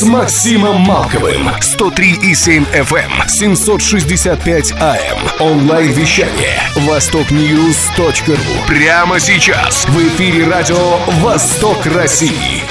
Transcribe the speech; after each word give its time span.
с 0.00 0.02
Максимом 0.04 0.80
Малковым. 0.80 1.48
103,7 1.60 2.64
FM, 2.72 3.28
765 3.28 4.72
AM. 4.72 5.18
Онлайн-вещание. 5.40 6.58
Востокньюз.ру. 6.88 8.34
Прямо 8.66 9.20
сейчас 9.20 9.84
в 9.84 9.98
эфире 9.98 10.48
радио 10.48 10.96
«Восток 11.20 11.84
России». 11.84 12.62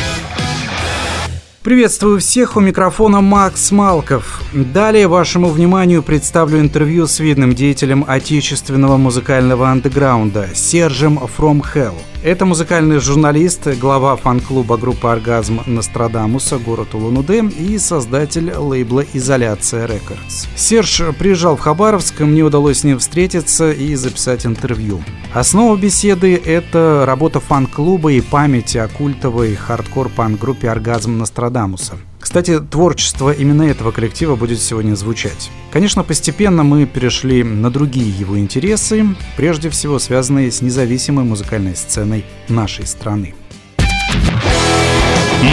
Приветствую 1.61 2.19
всех, 2.19 2.55
у 2.55 2.61
микрофона 2.61 3.21
Макс 3.21 3.69
Малков. 3.69 4.41
Далее 4.51 5.07
вашему 5.07 5.49
вниманию 5.49 6.01
представлю 6.01 6.61
интервью 6.61 7.05
с 7.05 7.19
видным 7.19 7.53
деятелем 7.53 8.05
отечественного 8.07 8.97
музыкального 8.97 9.69
андеграунда 9.69 10.49
Сержем 10.55 11.19
From 11.19 11.61
Hell. 11.75 11.93
Это 12.21 12.45
музыкальный 12.45 12.99
журналист, 12.99 13.65
глава 13.79 14.17
фан-клуба 14.17 14.75
группы 14.75 15.07
«Оргазм» 15.07 15.61
Нострадамуса, 15.65 16.57
город 16.57 16.93
Улан-Удэ 16.93 17.45
и 17.57 17.77
создатель 17.77 18.51
лейбла 18.51 19.05
«Изоляция 19.13 19.85
Рекордс». 19.85 20.45
Серж 20.57 21.01
приезжал 21.17 21.55
в 21.55 21.61
Хабаровск, 21.61 22.19
мне 22.19 22.43
удалось 22.43 22.79
с 22.79 22.83
ним 22.83 22.99
встретиться 22.99 23.71
и 23.71 23.95
записать 23.95 24.45
интервью. 24.45 25.01
Основа 25.33 25.77
беседы– 25.77 26.35
это 26.45 27.05
работа 27.07 27.39
фан-клуба 27.39 28.11
и 28.11 28.19
память 28.19 28.75
о 28.75 28.89
культовой 28.89 29.55
хардкор-панк-группе 29.55 30.69
«Оргазм» 30.69 31.17
Нострадамуса. 31.17 31.95
Кстати, 32.19 32.59
творчество 32.59 33.31
именно 33.31 33.63
этого 33.63 33.91
коллектива 33.91 34.35
будет 34.35 34.59
сегодня 34.59 34.95
звучать. 34.95 35.49
Конечно, 35.71 36.03
постепенно 36.03 36.63
мы 36.63 36.85
перешли 36.85 37.43
на 37.43 37.71
другие 37.71 38.09
его 38.09 38.37
интересы, 38.37 39.05
прежде 39.37 39.69
всего 39.69 39.99
связанные 39.99 40.51
с 40.51 40.61
независимой 40.61 41.25
музыкальной 41.25 41.75
сценой 41.75 42.25
нашей 42.47 42.85
страны. 42.85 43.33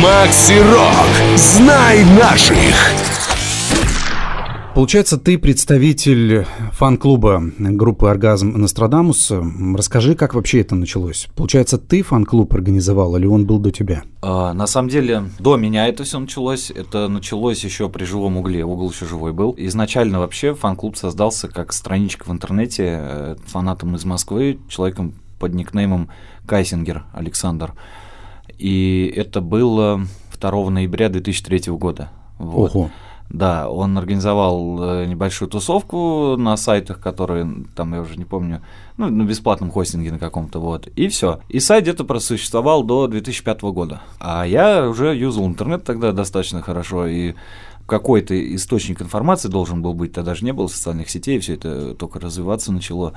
Макси 0.03 0.59
Рок. 0.59 1.37
Знай 1.37 2.05
наших. 2.19 3.26
Получается, 4.77 5.17
ты 5.17 5.39
представитель 5.39 6.45
фан-клуба 6.73 7.43
группы 7.59 8.11
«Оргазм 8.11 8.59
Нострадамус». 8.59 9.33
Расскажи, 9.75 10.15
как 10.15 10.35
вообще 10.35 10.61
это 10.61 10.75
началось? 10.75 11.29
Получается, 11.35 11.79
ты 11.79 12.03
фан-клуб 12.03 12.53
организовал 12.53 13.17
или 13.17 13.25
он 13.25 13.47
был 13.47 13.59
до 13.59 13.71
тебя? 13.71 14.03
А, 14.21 14.53
на 14.53 14.67
самом 14.67 14.91
деле, 14.91 15.31
до 15.39 15.57
меня 15.57 15.89
это 15.89 16.05
все 16.05 16.19
началось. 16.19 16.71
Это 16.71 17.09
началось 17.09 17.65
еще 17.65 17.89
при 17.89 18.05
живом 18.05 18.37
Угле. 18.37 18.67
Угол 18.67 18.91
еще 18.91 19.07
живой 19.07 19.33
был. 19.33 19.55
Изначально 19.57 20.19
вообще 20.19 20.55
фан-клуб 20.55 20.99
создался 20.99 21.49
как 21.49 21.73
страничка 21.73 22.29
в 22.29 22.33
интернете 22.33 22.99
э, 23.01 23.37
фанатом 23.47 23.97
из 23.97 24.05
Москвы, 24.05 24.59
человеком 24.69 25.15
под 25.39 25.55
никнеймом 25.55 26.11
Кайсингер 26.45 27.07
Александр. 27.15 27.73
И 28.59 29.11
это 29.17 29.41
было 29.41 30.03
2 30.39 30.69
ноября 30.69 31.09
2003 31.09 31.73
года. 31.73 32.11
Вот. 32.37 32.77
Ого. 32.77 32.91
Да, 33.29 33.69
он 33.69 33.99
организовал 33.99 34.79
э, 34.83 35.07
небольшую 35.07 35.49
тусовку 35.49 36.37
на 36.37 36.57
сайтах, 36.57 37.01
которые, 37.01 37.65
там, 37.75 37.93
я 37.95 38.01
уже 38.01 38.17
не 38.17 38.25
помню, 38.25 38.63
ну, 38.97 39.09
на 39.09 39.25
бесплатном 39.25 39.71
хостинге 39.71 40.13
на 40.13 40.19
каком-то, 40.19 40.61
вот, 40.61 40.87
и 40.87 41.09
все. 41.09 41.41
И 41.49 41.59
сайт 41.59 41.83
где-то 41.83 42.05
просуществовал 42.05 42.85
до 42.85 43.09
2005 43.09 43.63
года. 43.63 44.01
А 44.21 44.45
я 44.45 44.89
уже 44.89 45.17
юзал 45.17 45.47
интернет 45.47 45.85
тогда 45.85 46.13
достаточно 46.13 46.63
хорошо, 46.63 47.07
и 47.07 47.35
какой-то 47.87 48.35
источник 48.55 49.03
информации 49.03 49.49
должен 49.49 49.83
был 49.83 49.95
быть, 49.95 50.13
тогда 50.13 50.35
же 50.35 50.45
не 50.45 50.53
было 50.53 50.67
социальных 50.67 51.11
сетей, 51.11 51.39
все 51.39 51.55
это 51.55 51.95
только 51.95 52.21
развиваться 52.21 52.73
начало. 52.73 53.15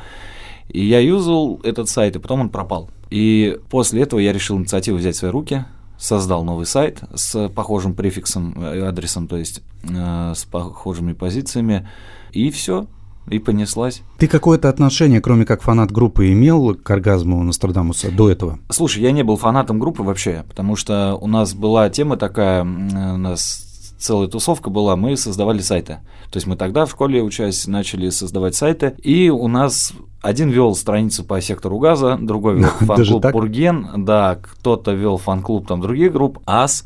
И 0.70 0.86
я 0.86 1.00
юзал 1.00 1.60
этот 1.64 1.90
сайт, 1.90 2.16
и 2.16 2.20
потом 2.20 2.42
он 2.42 2.50
пропал. 2.50 2.90
И 3.10 3.60
после 3.70 4.04
этого 4.04 4.20
я 4.20 4.34
решил 4.34 4.58
инициативу 4.58 4.98
взять 4.98 5.16
в 5.16 5.20
свои 5.20 5.32
руки, 5.32 5.66
создал 6.00 6.44
новый 6.44 6.66
сайт 6.66 7.02
с 7.14 7.50
похожим 7.50 7.94
префиксом, 7.94 8.54
э, 8.56 8.88
адресом, 8.88 9.28
то 9.28 9.38
есть 9.38 9.62
э, 9.84 10.34
с 10.36 10.46
похожими 10.46 11.14
позициями, 11.14 11.88
и 12.32 12.50
все, 12.50 12.88
и 13.28 13.38
понеслась. 13.38 14.02
Ты 14.18 14.28
какое-то 14.28 14.70
отношение, 14.70 15.22
кроме 15.22 15.46
как 15.46 15.62
фанат 15.62 15.92
группы, 15.92 16.32
имел 16.32 16.74
к 16.74 16.90
Оргазму 16.90 17.44
Нострадамуса 17.44 18.12
до 18.12 18.30
этого? 18.30 18.60
Слушай, 18.70 19.04
я 19.04 19.12
не 19.12 19.24
был 19.24 19.36
фанатом 19.36 19.78
группы 19.78 20.02
вообще, 20.02 20.46
потому 20.48 20.76
что 20.76 21.18
у 21.20 21.28
нас 21.28 21.54
была 21.54 21.90
тема 21.90 22.18
такая, 22.18 22.64
у 22.64 23.18
нас 23.18 23.69
целая 24.00 24.28
тусовка 24.28 24.70
была, 24.70 24.96
мы 24.96 25.18
создавали 25.18 25.60
сайты. 25.60 26.00
То 26.32 26.38
есть 26.38 26.48
мы 26.48 26.56
тогда 26.56 26.86
в 26.86 26.92
школе, 26.92 27.22
учась, 27.22 27.68
начали 27.68 28.10
создавать 28.10 28.56
сайты, 28.56 28.96
и 29.04 29.30
у 29.30 29.48
нас 29.48 29.94
один 30.22 30.50
вел 30.50 30.74
страницу 30.76 31.24
по 31.24 31.40
Сектору 31.42 31.78
газа, 31.80 32.18
другой 32.20 32.56
вел 32.56 32.70
фан-клуб 32.80 33.32
Пурген, 33.32 34.06
да, 34.06 34.40
кто-то 34.42 34.94
вел 34.94 35.18
фан-клуб 35.18 35.68
там 35.68 35.82
других 35.82 36.14
групп, 36.14 36.40
АС, 36.46 36.86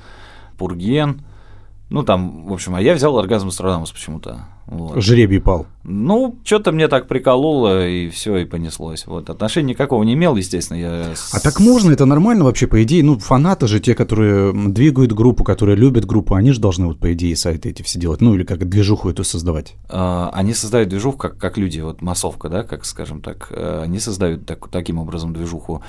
Пурген, 0.57 1.21
ну 1.89 2.03
там, 2.03 2.47
в 2.47 2.53
общем, 2.53 2.75
а 2.75 2.81
я 2.81 2.93
взял 2.93 3.17
оргазм 3.17 3.49
Астрадамус 3.49 3.91
почему-то. 3.91 4.47
Вот. 4.65 5.01
Жребий 5.01 5.41
пал. 5.41 5.67
Ну, 5.83 6.37
что-то 6.43 6.71
мне 6.71 6.87
так 6.87 7.07
прикололо, 7.07 7.85
и 7.87 8.09
все, 8.09 8.37
и 8.37 8.45
понеслось. 8.45 9.05
Вот. 9.05 9.29
Отношения 9.29 9.69
никакого 9.69 10.03
не 10.03 10.13
имел, 10.13 10.35
естественно. 10.35 10.77
Я... 10.77 11.13
А 11.33 11.39
так 11.39 11.59
можно, 11.59 11.91
это 11.91 12.05
нормально 12.05 12.45
вообще, 12.45 12.67
по 12.67 12.81
идее. 12.81 13.03
Ну, 13.03 13.19
фанаты 13.19 13.67
же, 13.67 13.79
те, 13.79 13.93
которые 13.93 14.53
двигают 14.53 15.11
группу, 15.11 15.43
которые 15.43 15.75
любят 15.75 16.05
группу, 16.05 16.35
они 16.35 16.51
же 16.51 16.61
должны, 16.61 16.87
вот, 16.87 16.99
по 16.99 17.13
идее, 17.13 17.35
сайты 17.35 17.69
эти 17.69 17.81
все 17.83 17.99
делать. 17.99 18.21
Ну, 18.21 18.33
или 18.35 18.43
как 18.43 18.67
движуху 18.67 19.09
эту 19.09 19.23
создавать. 19.23 19.75
А, 19.89 20.31
они 20.33 20.53
создают 20.53 20.89
движуху, 20.89 21.17
как, 21.17 21.37
как 21.37 21.57
люди, 21.57 21.81
вот 21.81 22.01
массовка, 22.01 22.47
да, 22.49 22.63
как 22.63 22.85
скажем 22.85 23.21
так. 23.21 23.47
Э, 23.51 23.81
они 23.83 23.99
создают 23.99 24.45
так, 24.45 24.69
таким 24.69 24.97
образом 24.97 25.33
движуху. 25.33 25.83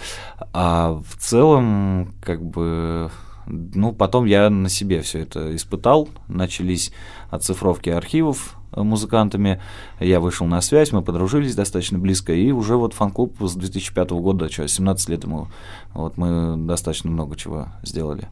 А 0.52 1.00
в 1.08 1.16
целом, 1.18 2.14
как 2.20 2.44
бы 2.44 3.10
ну, 3.46 3.92
потом 3.92 4.24
я 4.24 4.50
на 4.50 4.68
себе 4.68 5.02
все 5.02 5.20
это 5.20 5.54
испытал. 5.54 6.08
Начались 6.28 6.92
оцифровки 7.30 7.90
архивов 7.90 8.56
музыкантами. 8.76 9.60
Я 10.00 10.20
вышел 10.20 10.46
на 10.46 10.60
связь, 10.60 10.92
мы 10.92 11.02
подружились 11.02 11.54
достаточно 11.54 11.98
близко, 11.98 12.32
и 12.32 12.50
уже 12.50 12.76
вот 12.76 12.94
фан-клуб 12.94 13.36
с 13.40 13.54
2005 13.54 14.10
года, 14.10 14.50
что, 14.50 14.66
17 14.66 15.08
лет 15.08 15.24
ему, 15.24 15.48
вот 15.92 16.16
мы 16.16 16.56
достаточно 16.56 17.10
много 17.10 17.36
чего 17.36 17.68
сделали. 17.82 18.28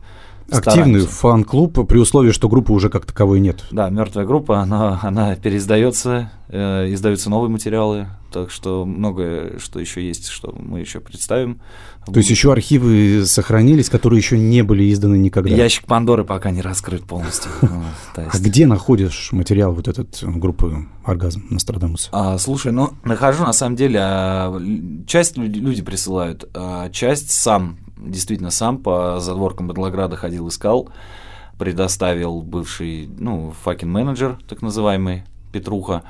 Активный 0.51 1.01
фан-клуб 1.01 1.87
при 1.87 1.99
условии, 1.99 2.33
что 2.33 2.49
группы 2.49 2.73
уже 2.73 2.89
как 2.89 3.07
таковой 3.07 3.41
нет. 3.41 3.65
Да, 3.71 3.89
мертвая 3.91 4.27
группа, 4.27 4.61
она, 4.61 4.99
она 5.03 5.35
переиздается, 5.37 6.31
э, 6.49 6.93
издаются 6.93 7.31
новые 7.31 7.51
материалы, 7.51 8.09
так 8.33 8.51
что 8.51 8.85
многое, 8.85 9.59
что 9.59 9.79
еще 9.79 10.07
есть, 10.07 10.29
что 10.29 10.55
мы 10.59 10.81
еще 10.81 11.01
представим. 11.01 11.61
То 12.07 12.17
есть 12.17 12.31
еще 12.31 12.51
архивы 12.51 13.25
сохранились, 13.27 13.89
которые 13.89 14.19
еще 14.19 14.39
не 14.39 14.63
были 14.63 14.91
изданы 14.93 15.17
никогда? 15.17 15.55
Ящик 15.55 15.87
Пандоры 15.87 16.25
пока 16.25 16.51
не 16.51 16.63
раскрыт 16.63 17.05
полностью. 17.05 17.51
А 18.15 18.39
где 18.39 18.67
находишь 18.67 19.31
материал 19.33 19.73
вот 19.73 19.89
этот 19.89 20.19
группы 20.23 20.87
«Оргазм» 21.05 21.47
Нострадамуса? 21.51 22.09
А, 22.13 22.39
слушай, 22.39 22.73
ну, 22.73 22.93
нахожу, 23.05 23.45
на 23.45 23.53
самом 23.53 23.77
деле, 23.77 24.01
а, 24.03 24.61
часть 25.07 25.37
люди 25.37 25.83
присылают, 25.83 26.49
а 26.55 26.89
часть 26.91 27.31
сам, 27.31 27.79
действительно 28.07 28.51
сам 28.51 28.79
по 28.79 29.21
задворкам 29.21 29.69
Бадлограда 29.69 30.17
ходил, 30.17 30.49
искал, 30.49 30.89
предоставил 31.59 32.43
бывший, 32.43 33.09
ну, 33.19 33.53
факин 33.63 33.91
менеджер, 33.91 34.39
так 34.49 34.63
называемый, 34.63 35.25
Петруха, 35.53 36.03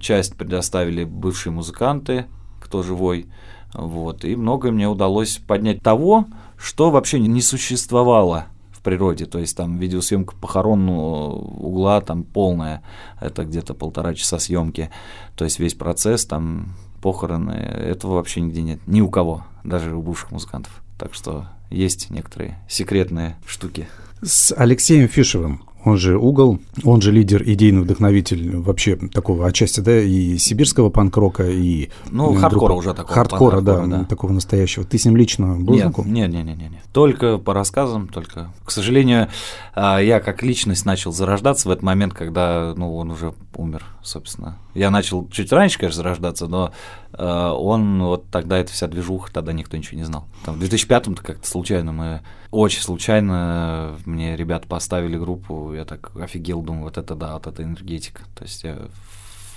часть 0.00 0.36
предоставили 0.36 1.04
бывшие 1.04 1.52
музыканты, 1.52 2.26
кто 2.60 2.82
живой, 2.82 3.26
вот, 3.74 4.24
и 4.24 4.36
многое 4.36 4.72
мне 4.72 4.88
удалось 4.88 5.38
поднять 5.38 5.82
того, 5.82 6.26
что 6.56 6.90
вообще 6.90 7.18
не 7.20 7.42
существовало 7.42 8.46
в 8.80 8.82
природе, 8.82 9.26
то 9.26 9.38
есть 9.38 9.56
там 9.56 9.76
видеосъемка 9.76 10.34
похоронного 10.34 11.34
угла 11.34 12.00
там 12.00 12.24
полная, 12.24 12.82
это 13.20 13.44
где-то 13.44 13.74
полтора 13.74 14.14
часа 14.14 14.38
съемки, 14.38 14.90
то 15.36 15.44
есть 15.44 15.58
весь 15.58 15.74
процесс 15.74 16.24
там 16.24 16.74
похороны, 17.02 17.52
этого 17.52 18.14
вообще 18.14 18.40
нигде 18.40 18.62
нет, 18.62 18.80
ни 18.86 19.02
у 19.02 19.10
кого, 19.10 19.44
даже 19.64 19.94
у 19.94 20.00
бывших 20.00 20.30
музыкантов, 20.30 20.82
так 20.98 21.12
что 21.12 21.46
есть 21.68 22.08
некоторые 22.10 22.58
секретные 22.68 23.36
штуки. 23.46 23.86
С 24.22 24.54
Алексеем 24.56 25.08
Фишевым 25.08 25.62
он 25.84 25.96
же 25.96 26.18
Угол, 26.18 26.58
он 26.84 27.00
же 27.00 27.12
лидер, 27.12 27.42
идейный 27.44 27.82
вдохновитель 27.82 28.56
вообще 28.56 28.96
такого 28.96 29.46
отчасти, 29.46 29.80
да, 29.80 30.00
и 30.00 30.36
сибирского 30.36 30.90
панк-рока, 30.90 31.48
и... 31.48 31.90
Ну, 32.10 32.36
э, 32.36 32.38
хардкора 32.38 32.74
уже 32.74 32.94
такого, 32.94 33.14
Хардкора, 33.14 33.60
да, 33.60 33.86
да. 33.86 34.04
такого 34.04 34.32
настоящего. 34.32 34.84
Ты 34.84 34.98
с 34.98 35.04
ним 35.04 35.16
лично 35.16 35.56
был 35.56 35.74
Нет, 35.74 35.82
знаком? 35.82 36.12
нет, 36.12 36.30
нет, 36.30 36.44
нет, 36.44 36.58
нет, 36.58 36.70
нет. 36.70 36.82
Только 36.92 37.38
по 37.38 37.54
рассказам, 37.54 38.08
только. 38.08 38.52
К 38.64 38.70
сожалению, 38.70 39.28
а, 39.74 39.98
я 39.98 40.20
как 40.20 40.42
личность 40.42 40.84
начал 40.84 41.12
зарождаться 41.12 41.68
в 41.68 41.70
этот 41.70 41.82
момент, 41.82 42.12
когда, 42.12 42.74
ну, 42.76 42.96
он 42.96 43.10
уже 43.10 43.32
умер, 43.54 43.84
собственно. 44.02 44.58
Я 44.74 44.90
начал 44.90 45.28
чуть 45.28 45.52
раньше, 45.52 45.78
конечно, 45.78 46.02
зарождаться, 46.02 46.46
но 46.46 46.72
а, 47.12 47.52
он 47.54 48.02
вот 48.02 48.30
тогда 48.30 48.58
эта 48.58 48.72
вся 48.72 48.86
движуха, 48.86 49.32
тогда 49.32 49.52
никто 49.52 49.76
ничего 49.76 49.98
не 49.98 50.04
знал. 50.04 50.26
Там, 50.44 50.56
в 50.56 50.62
2005-м-то 50.62 51.22
как-то 51.22 51.46
случайно 51.46 51.92
мы, 51.92 52.20
очень 52.50 52.82
случайно 52.82 53.96
мне 54.06 54.36
ребята 54.36 54.66
поставили 54.68 55.18
группу, 55.18 55.72
я 55.74 55.84
так 55.84 56.14
офигел, 56.16 56.62
думаю, 56.62 56.84
вот 56.84 56.98
это 56.98 57.14
да, 57.14 57.34
вот 57.34 57.46
это 57.46 57.62
энергетика. 57.62 58.22
То 58.34 58.44
есть 58.44 58.64
я 58.64 58.78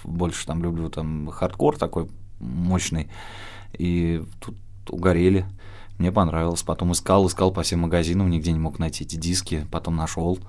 больше 0.04 0.46
там 0.46 0.63
люблю 0.63 0.89
там 0.89 1.28
хардкор 1.30 1.78
такой 1.78 2.10
мощный, 2.39 3.10
и 3.74 4.24
тут 4.39 4.56
угорели. 4.89 5.46
Мне 5.98 6.12
понравилось. 6.12 6.63
Потом 6.63 6.92
искал, 6.92 7.28
искал 7.28 7.51
по 7.51 7.62
всем 7.62 7.81
магазинам, 7.81 8.30
нигде 8.30 8.51
не 8.51 8.60
мог 8.60 8.80
найти 8.80 9.04
эти 9.04 9.16
диски. 9.16 9.66
Потом 9.72 9.96
нашел. 9.96 10.39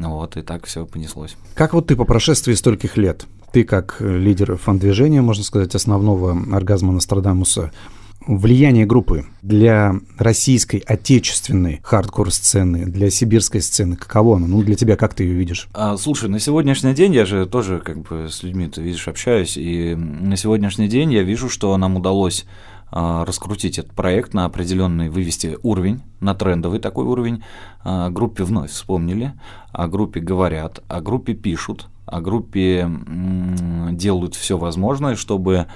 Ну 0.00 0.14
вот, 0.14 0.38
и 0.38 0.42
так 0.42 0.64
все 0.64 0.86
понеслось. 0.86 1.36
Как 1.54 1.74
вот 1.74 1.88
ты 1.88 1.96
по 1.96 2.04
прошествии 2.04 2.54
стольких 2.54 2.96
лет, 2.96 3.26
ты 3.52 3.64
как 3.64 3.96
э, 4.00 4.16
лидер 4.16 4.56
фан-движения, 4.56 5.20
можно 5.20 5.44
сказать, 5.44 5.74
основного 5.74 6.36
оргазма 6.56 6.92
Нострадамуса, 6.92 7.70
влияние 8.26 8.86
группы 8.86 9.26
для 9.42 9.94
российской 10.16 10.78
отечественной 10.78 11.80
хардкор-сцены, 11.82 12.86
для 12.86 13.10
сибирской 13.10 13.60
сцены, 13.60 13.96
каково 13.96 14.36
оно? 14.36 14.46
Ну, 14.46 14.62
для 14.62 14.74
тебя 14.74 14.96
как 14.96 15.12
ты 15.12 15.24
ее 15.24 15.34
видишь? 15.34 15.68
А, 15.74 15.98
слушай, 15.98 16.30
на 16.30 16.38
сегодняшний 16.38 16.94
день 16.94 17.14
я 17.14 17.26
же 17.26 17.44
тоже 17.44 17.78
как 17.80 17.98
бы 18.00 18.28
с 18.30 18.42
людьми, 18.42 18.68
ты 18.68 18.80
видишь, 18.80 19.06
общаюсь, 19.06 19.58
и 19.58 19.94
на 19.94 20.36
сегодняшний 20.36 20.88
день 20.88 21.12
я 21.12 21.22
вижу, 21.22 21.50
что 21.50 21.76
нам 21.76 21.96
удалось 21.96 22.46
раскрутить 22.90 23.78
этот 23.78 23.92
проект 23.92 24.34
на 24.34 24.44
определенный, 24.44 25.08
вывести 25.08 25.56
уровень, 25.62 26.02
на 26.20 26.34
трендовый 26.34 26.80
такой 26.80 27.04
уровень. 27.04 27.44
А, 27.82 28.10
группе 28.10 28.44
вновь 28.44 28.70
вспомнили, 28.70 29.32
о 29.72 29.88
группе 29.88 30.20
говорят, 30.20 30.80
о 30.88 31.00
группе 31.00 31.34
пишут, 31.34 31.88
о 32.06 32.20
группе 32.20 32.90
делают 33.92 34.34
все 34.34 34.58
возможное, 34.58 35.14
чтобы 35.14 35.66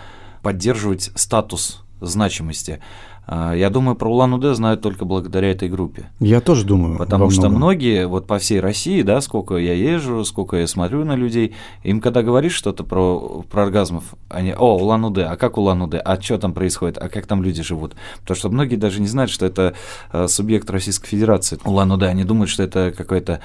поддерживать 0.42 1.10
статус 1.14 1.84
значимости. 2.00 2.80
А, 3.26 3.52
Я 3.52 3.70
думаю, 3.70 3.96
про 3.96 4.10
Улан-Удэ 4.10 4.54
знают 4.54 4.82
только 4.82 5.04
благодаря 5.04 5.50
этой 5.50 5.68
группе. 5.68 6.10
Я 6.20 6.40
тоже 6.40 6.64
думаю. 6.64 6.98
Потому 6.98 7.30
что 7.30 7.48
многие, 7.48 8.06
вот 8.06 8.26
по 8.26 8.38
всей 8.38 8.60
России, 8.60 9.02
да, 9.02 9.20
сколько 9.20 9.56
я 9.56 9.72
езжу, 9.72 10.24
сколько 10.24 10.56
я 10.56 10.66
смотрю 10.66 11.04
на 11.04 11.16
людей, 11.16 11.54
им 11.82 12.00
когда 12.00 12.22
говоришь 12.22 12.54
что-то 12.54 12.84
про, 12.84 13.44
про 13.50 13.64
оргазмов, 13.64 14.14
они, 14.28 14.54
о, 14.54 14.76
Улан-Удэ, 14.76 15.24
а 15.24 15.36
как 15.36 15.56
Улан-Удэ, 15.58 15.98
а 15.98 16.20
что 16.20 16.38
там 16.38 16.52
происходит, 16.52 16.98
а 16.98 17.08
как 17.08 17.26
там 17.26 17.42
люди 17.42 17.62
живут? 17.62 17.94
Потому 18.20 18.36
что 18.36 18.48
многие 18.50 18.76
даже 18.76 19.00
не 19.00 19.06
знают, 19.06 19.30
что 19.30 19.46
это 19.46 19.74
э, 20.12 20.28
субъект 20.28 20.68
Российской 20.70 21.08
Федерации, 21.08 21.58
Улан-Удэ, 21.64 22.06
они 22.06 22.24
думают, 22.24 22.50
что 22.50 22.62
это 22.62 22.92
какая-то 22.96 23.40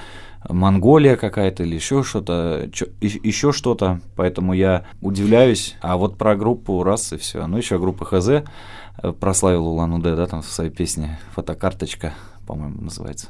Монголия 0.47 1.17
какая-то 1.17 1.63
или 1.63 1.75
еще 1.75 2.03
что-то, 2.03 2.69
еще 3.01 3.51
что-то, 3.51 3.99
поэтому 4.15 4.53
я 4.53 4.85
удивляюсь, 5.01 5.75
а 5.81 5.97
вот 5.97 6.17
про 6.17 6.35
группу 6.35 6.81
раз 6.83 7.11
и 7.11 7.17
все, 7.17 7.45
ну 7.45 7.57
еще 7.57 7.77
группа 7.77 8.05
ХЗ 8.05 8.43
прославил 9.19 9.68
Улан-Удэ, 9.68 10.16
да, 10.16 10.25
там 10.28 10.42
в 10.42 10.48
своей 10.48 10.72
песне 10.72 11.19
«Фотокарточка», 11.36 12.13
по-моему, 12.46 12.81
называется. 12.81 13.30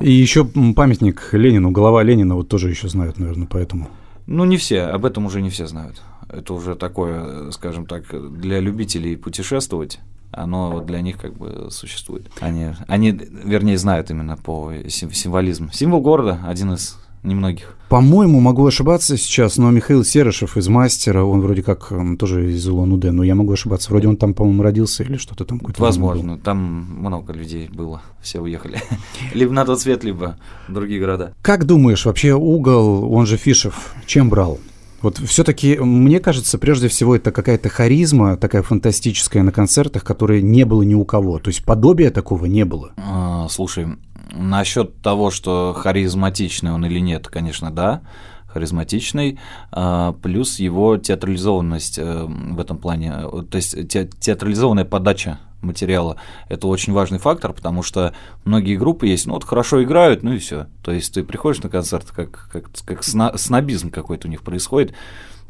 И 0.00 0.10
еще 0.10 0.44
памятник 0.44 1.28
Ленину, 1.32 1.70
голова 1.70 2.02
Ленина, 2.02 2.34
вот 2.34 2.48
тоже 2.48 2.70
еще 2.70 2.88
знают, 2.88 3.18
наверное, 3.18 3.48
поэтому. 3.50 3.88
Ну, 4.26 4.44
не 4.44 4.56
все, 4.56 4.82
об 4.82 5.04
этом 5.04 5.26
уже 5.26 5.40
не 5.40 5.50
все 5.50 5.66
знают. 5.66 6.02
Это 6.28 6.52
уже 6.54 6.74
такое, 6.74 7.50
скажем 7.52 7.86
так, 7.86 8.04
для 8.38 8.60
любителей 8.60 9.16
путешествовать, 9.16 10.00
оно 10.32 10.80
для 10.80 11.00
них 11.00 11.18
как 11.18 11.34
бы 11.34 11.68
существует. 11.70 12.28
Они, 12.40 12.72
они 12.88 13.10
вернее, 13.10 13.78
знают 13.78 14.10
именно 14.10 14.36
по 14.36 14.72
сим- 14.88 15.12
символизму. 15.12 15.70
Символ 15.72 16.00
города 16.00 16.40
один 16.46 16.74
из 16.74 16.98
немногих. 17.22 17.76
По-моему, 17.88 18.40
могу 18.40 18.66
ошибаться 18.66 19.16
сейчас, 19.16 19.58
но 19.58 19.70
Михаил 19.70 20.04
Серышев 20.04 20.56
из 20.56 20.66
«Мастера», 20.68 21.22
он 21.22 21.40
вроде 21.40 21.62
как 21.62 21.92
тоже 22.18 22.52
из 22.52 22.66
Улан-Удэ, 22.66 23.12
но 23.12 23.22
я 23.22 23.34
могу 23.34 23.52
ошибаться. 23.52 23.90
Вроде 23.90 24.08
он 24.08 24.16
там, 24.16 24.34
по-моему, 24.34 24.62
родился 24.62 25.04
или 25.04 25.16
что-то 25.16 25.44
там. 25.44 25.60
Возможно, 25.78 26.36
там 26.36 26.58
много 26.98 27.32
людей 27.32 27.68
было, 27.72 28.02
все 28.20 28.40
уехали. 28.40 28.80
Либо 29.34 29.52
на 29.52 29.64
тот 29.64 29.80
свет, 29.80 30.02
либо 30.02 30.36
в 30.66 30.72
другие 30.72 31.00
города. 31.00 31.34
Как 31.42 31.64
думаешь, 31.64 32.04
вообще 32.04 32.34
угол, 32.34 33.12
он 33.12 33.26
же 33.26 33.36
Фишев, 33.36 33.94
чем 34.04 34.30
брал? 34.30 34.58
Вот 35.02 35.18
все-таки, 35.18 35.78
мне 35.78 36.20
кажется, 36.20 36.58
прежде 36.58 36.88
всего, 36.88 37.16
это 37.16 37.30
какая-то 37.30 37.68
харизма 37.68 38.36
такая 38.36 38.62
фантастическая 38.62 39.42
на 39.42 39.52
концертах, 39.52 40.04
которой 40.04 40.42
не 40.42 40.64
было 40.64 40.82
ни 40.82 40.94
у 40.94 41.04
кого. 41.04 41.38
То 41.38 41.48
есть 41.48 41.64
подобия 41.64 42.10
такого 42.10 42.46
не 42.46 42.64
было. 42.64 42.92
А, 42.96 43.46
Слушай, 43.48 43.88
насчет 44.32 45.00
того, 45.02 45.30
что 45.30 45.74
харизматичный 45.76 46.72
он 46.72 46.84
или 46.86 46.98
нет, 46.98 47.28
конечно, 47.28 47.70
да, 47.70 48.02
харизматичный, 48.46 49.38
а, 49.70 50.12
плюс 50.12 50.58
его 50.58 50.96
театрализованность 50.96 51.98
э, 51.98 52.24
в 52.26 52.58
этом 52.58 52.78
плане, 52.78 53.12
то 53.50 53.56
есть 53.56 53.88
те- 53.88 54.08
театрализованная 54.08 54.86
подача 54.86 55.38
материала, 55.60 56.16
это 56.48 56.66
очень 56.66 56.92
важный 56.92 57.18
фактор, 57.18 57.52
потому 57.52 57.82
что 57.82 58.14
многие 58.44 58.76
группы 58.76 59.06
есть, 59.06 59.26
ну 59.26 59.34
вот 59.34 59.44
хорошо 59.44 59.82
играют, 59.82 60.22
ну 60.22 60.32
и 60.32 60.38
все. 60.38 60.66
То 60.82 60.92
есть 60.92 61.14
ты 61.14 61.24
приходишь 61.24 61.62
на 61.62 61.68
концерт, 61.68 62.10
как, 62.10 62.48
как, 62.52 62.70
как 62.84 63.04
снобизм 63.04 63.90
какой-то 63.90 64.28
у 64.28 64.30
них 64.30 64.42
происходит, 64.42 64.94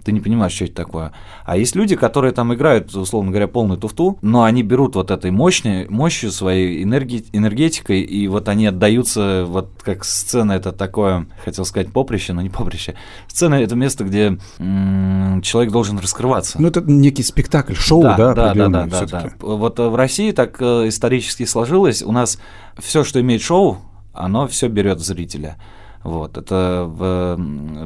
ты 0.06 0.12
не 0.12 0.20
понимаешь, 0.20 0.53
что 0.53 0.67
это 0.67 0.75
такое. 0.75 1.12
А 1.44 1.56
есть 1.56 1.75
люди, 1.75 1.97
которые 1.97 2.32
там 2.32 2.55
играют, 2.55 2.94
условно 2.94 3.32
говоря, 3.32 3.49
полную 3.49 3.76
туфту, 3.76 4.19
но 4.23 4.44
они 4.44 4.62
берут 4.62 4.94
вот 4.94 5.11
этой 5.11 5.32
мощной, 5.32 5.88
мощью 5.88 6.31
своей 6.31 6.85
энерги, 6.85 7.25
энергетикой, 7.32 8.03
и 8.03 8.29
вот 8.29 8.49
они 8.49 8.67
отдаются, 8.67 9.44
вот 9.49 9.70
как 9.82 10.05
сцена 10.05 10.53
это 10.53 10.70
такое, 10.70 11.26
хотел 11.44 11.64
сказать 11.64 11.91
поприще, 11.93 12.35
но 12.35 12.41
не 12.41 12.50
поприще. 12.50 12.94
Сцена 13.26 13.56
это 13.56 13.75
место, 13.75 14.05
где 14.05 14.38
м, 14.58 15.43
человек 15.43 15.73
должен 15.73 15.99
раскрываться. 15.99 16.62
Ну, 16.62 16.69
это 16.69 16.81
некий 16.82 17.25
спектакль, 17.25 17.75
шоу, 17.75 18.02
да, 18.02 18.17
да, 18.17 18.35
да, 18.35 18.55
да, 18.55 18.69
да, 18.69 18.87
да, 18.87 19.06
да. 19.06 19.31
Вот 19.41 19.81
э, 19.81 19.88
в 19.88 19.97
России 19.97 20.31
так 20.31 20.56
э, 20.61 20.87
исторически 20.87 21.47
сложилось. 21.47 22.05
У 22.05 22.12
нас 22.12 22.38
все, 22.79 23.02
что 23.02 23.20
имеет 23.20 23.43
шоу, 23.43 23.79
оно 24.12 24.47
все 24.47 24.69
берет 24.69 25.00
зрителя. 25.00 25.56
Вот. 26.02 26.37
Это 26.37 26.84
в 26.87 27.37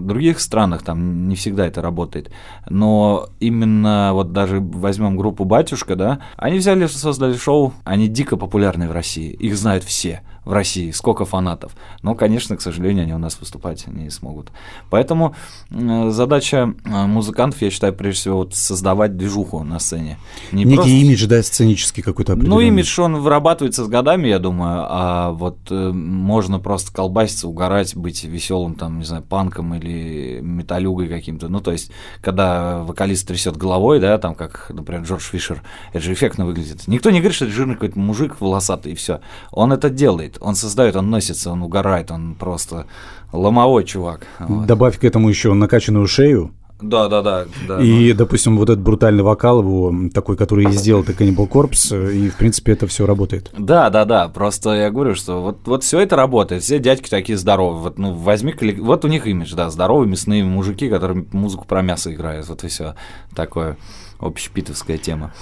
других 0.00 0.40
странах 0.40 0.82
там 0.82 1.28
не 1.28 1.36
всегда 1.36 1.66
это 1.66 1.82
работает. 1.82 2.30
Но 2.68 3.28
именно 3.40 4.10
вот 4.12 4.32
даже 4.32 4.60
возьмем 4.60 5.16
группу 5.16 5.44
Батюшка, 5.44 5.96
да, 5.96 6.20
они 6.36 6.58
взяли, 6.58 6.86
создали 6.86 7.34
шоу, 7.36 7.72
они 7.84 8.08
дико 8.08 8.36
популярны 8.36 8.88
в 8.88 8.92
России. 8.92 9.30
Их 9.32 9.56
знают 9.56 9.84
все 9.84 10.22
в 10.44 10.52
России, 10.52 10.90
сколько 10.90 11.24
фанатов. 11.24 11.72
Но, 12.02 12.14
конечно, 12.14 12.56
к 12.56 12.60
сожалению, 12.62 13.04
они 13.04 13.14
у 13.14 13.18
нас 13.18 13.38
выступать 13.40 13.86
не 13.86 14.10
смогут. 14.10 14.50
Поэтому 14.88 15.34
задача 15.70 16.74
э, 16.84 17.06
музыкантов, 17.06 17.60
я 17.62 17.70
считаю, 17.70 17.92
прежде 17.92 18.20
всего, 18.20 18.36
вот 18.38 18.54
создавать 18.54 19.16
движуху 19.16 19.62
на 19.62 19.78
сцене. 19.78 20.18
Не 20.52 20.64
Некий 20.64 20.76
просто- 20.76 20.92
имидж, 20.92 21.26
да, 21.26 21.42
сценический 21.42 22.02
какой-то 22.02 22.32
ну, 22.34 22.38
определенный. 22.38 22.68
имидж, 22.68 23.00
он 23.00 23.16
вырабатывается 23.16 23.84
с 23.84 23.88
годами, 23.88 24.28
я 24.28 24.38
думаю, 24.38 24.86
а 24.88 25.30
вот 25.30 25.58
э, 25.70 25.90
можно 25.92 26.58
просто 26.58 26.92
колбаситься, 26.92 27.48
угорать, 27.48 27.96
быть 27.96 28.24
веселым, 28.24 28.74
там, 28.74 28.98
не 28.98 29.04
знаю, 29.04 29.22
панком 29.22 29.74
или 29.74 30.40
металюгой 30.42 31.08
каким-то. 31.08 31.48
Ну, 31.48 31.60
то 31.60 31.72
есть, 31.72 31.90
когда 32.20 32.78
вокалист 32.82 33.26
трясет 33.28 33.56
головой, 33.56 34.00
да, 34.00 34.16
там, 34.18 34.34
как, 34.34 34.70
например, 34.70 35.02
Джордж 35.02 35.22
Фишер, 35.30 35.62
это 35.92 36.02
же 36.02 36.12
эффектно 36.12 36.46
выглядит. 36.46 36.86
Никто 36.86 37.10
не 37.10 37.18
говорит, 37.20 37.36
что 37.36 37.44
это 37.46 37.54
жирный 37.54 37.74
какой-то 37.74 37.98
мужик 37.98 38.40
волосатый, 38.40 38.92
и 38.92 38.94
все. 38.94 39.20
Он 39.50 39.72
это 39.72 39.90
делает, 39.90 40.29
он 40.40 40.54
создает, 40.54 40.96
он 40.96 41.10
носится, 41.10 41.50
он 41.50 41.62
угорает, 41.62 42.10
он 42.10 42.34
просто 42.34 42.86
ломовой 43.32 43.84
чувак. 43.84 44.26
Вот. 44.38 44.66
Добавь 44.66 44.98
к 44.98 45.04
этому 45.04 45.28
еще 45.28 45.52
накачанную 45.54 46.06
шею. 46.06 46.52
Да, 46.82 47.08
да, 47.08 47.22
да. 47.22 47.44
да 47.68 47.80
И, 47.82 48.12
допустим, 48.12 48.56
вот 48.56 48.70
этот 48.70 48.82
брутальный 48.82 49.22
вокал 49.22 49.60
его, 49.60 49.94
такой, 50.12 50.36
который 50.36 50.64
и 50.64 50.72
сделал 50.72 51.04
ты 51.04 51.12
Cannibal 51.12 51.48
Corpse, 51.48 52.12
и, 52.12 52.28
в 52.30 52.36
принципе, 52.36 52.72
это 52.72 52.86
все 52.86 53.06
работает. 53.06 53.50
Да, 53.56 53.90
да, 53.90 54.04
да. 54.04 54.28
Просто 54.28 54.70
я 54.70 54.90
говорю, 54.90 55.14
что 55.14 55.42
вот, 55.42 55.58
вот 55.66 55.84
все 55.84 56.00
это 56.00 56.16
работает. 56.16 56.62
Все 56.62 56.78
дядьки 56.78 57.08
такие 57.08 57.36
здоровые. 57.36 57.82
Вот, 57.82 57.98
ну, 57.98 58.14
возьми 58.14 58.54
Вот 58.78 59.04
у 59.04 59.08
них 59.08 59.26
имидж, 59.26 59.54
да, 59.54 59.70
здоровые 59.70 60.08
мясные 60.08 60.44
мужики, 60.44 60.88
которые 60.88 61.26
музыку 61.32 61.66
про 61.66 61.82
мясо 61.82 62.12
играют. 62.12 62.48
Вот 62.48 62.64
и 62.64 62.68
все. 62.68 62.94
Такое 63.34 63.76
общепитовская 64.18 64.98
тема. 64.98 65.32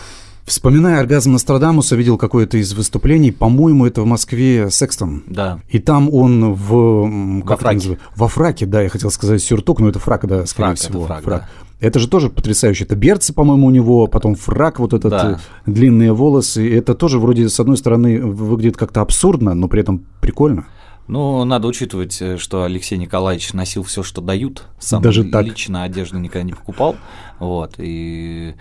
Вспоминая 0.49 1.00
оргазм 1.00 1.33
Нострадамуса, 1.33 1.95
видел 1.97 2.17
какое-то 2.17 2.59
из 2.59 2.73
выступлений, 2.73 3.31
по-моему, 3.33 3.87
это 3.87 4.02
в 4.02 4.07
Москве 4.07 4.71
Секстон. 4.71 5.23
Да. 5.26 5.61
И 5.69 5.78
там 5.78 6.12
он 6.12 6.55
в... 6.55 6.69
Во 6.69 7.43
как 7.43 7.61
это 7.61 7.62
фраке. 7.81 7.99
Во 8.17 8.28
фраке, 8.28 8.67
да, 8.67 8.83
я 8.83 8.88
хотел 8.88 9.11
сказать 9.11 9.43
сюртук, 9.43 9.81
но 9.81 9.88
это 9.88 9.99
фрак, 9.99 10.26
да, 10.26 10.47
скорее 10.47 10.69
Фрак, 10.69 10.78
это 10.78 10.88
всего. 10.88 11.07
фрак, 11.07 11.25
да. 11.26 11.49
Это 11.81 12.00
же 12.00 12.09
тоже 12.09 12.28
потрясающе. 12.28 12.85
Это 12.85 12.97
берцы, 12.97 13.33
по-моему, 13.33 13.67
у 13.69 13.71
него, 13.71 14.09
потом 14.09 14.35
фрак, 14.35 14.81
вот 14.81 14.95
этот, 14.95 15.11
Да. 15.11 15.40
э, 15.67 15.71
длинные 15.71 16.12
волосы. 16.12 16.76
Это 16.76 16.95
тоже 16.95 17.21
вроде, 17.21 17.49
с 17.49 17.61
одной 17.61 17.76
стороны, 17.76 18.21
выглядит 18.21 18.76
как-то 18.76 19.00
абсурдно, 19.00 19.55
но 19.55 19.69
при 19.69 19.81
этом 19.83 20.05
прикольно. 20.21 20.67
Ну, 21.07 21.45
надо 21.45 21.69
учитывать, 21.69 22.21
э, 22.21 22.37
что 22.37 22.64
Алексей 22.64 22.99
Николаевич 22.99 23.52
носил 23.52 23.83
все, 23.85 24.02
что 24.02 24.21
дают. 24.21 24.64
Сам 24.81 25.02
Даже 25.02 25.23
так? 25.25 25.47
лично 25.47 25.85
одежду 25.85 26.19
никогда 26.19 26.43
не 26.43 26.52
покупал. 26.52 26.97
Вот, 27.38 27.75
и 27.78 28.55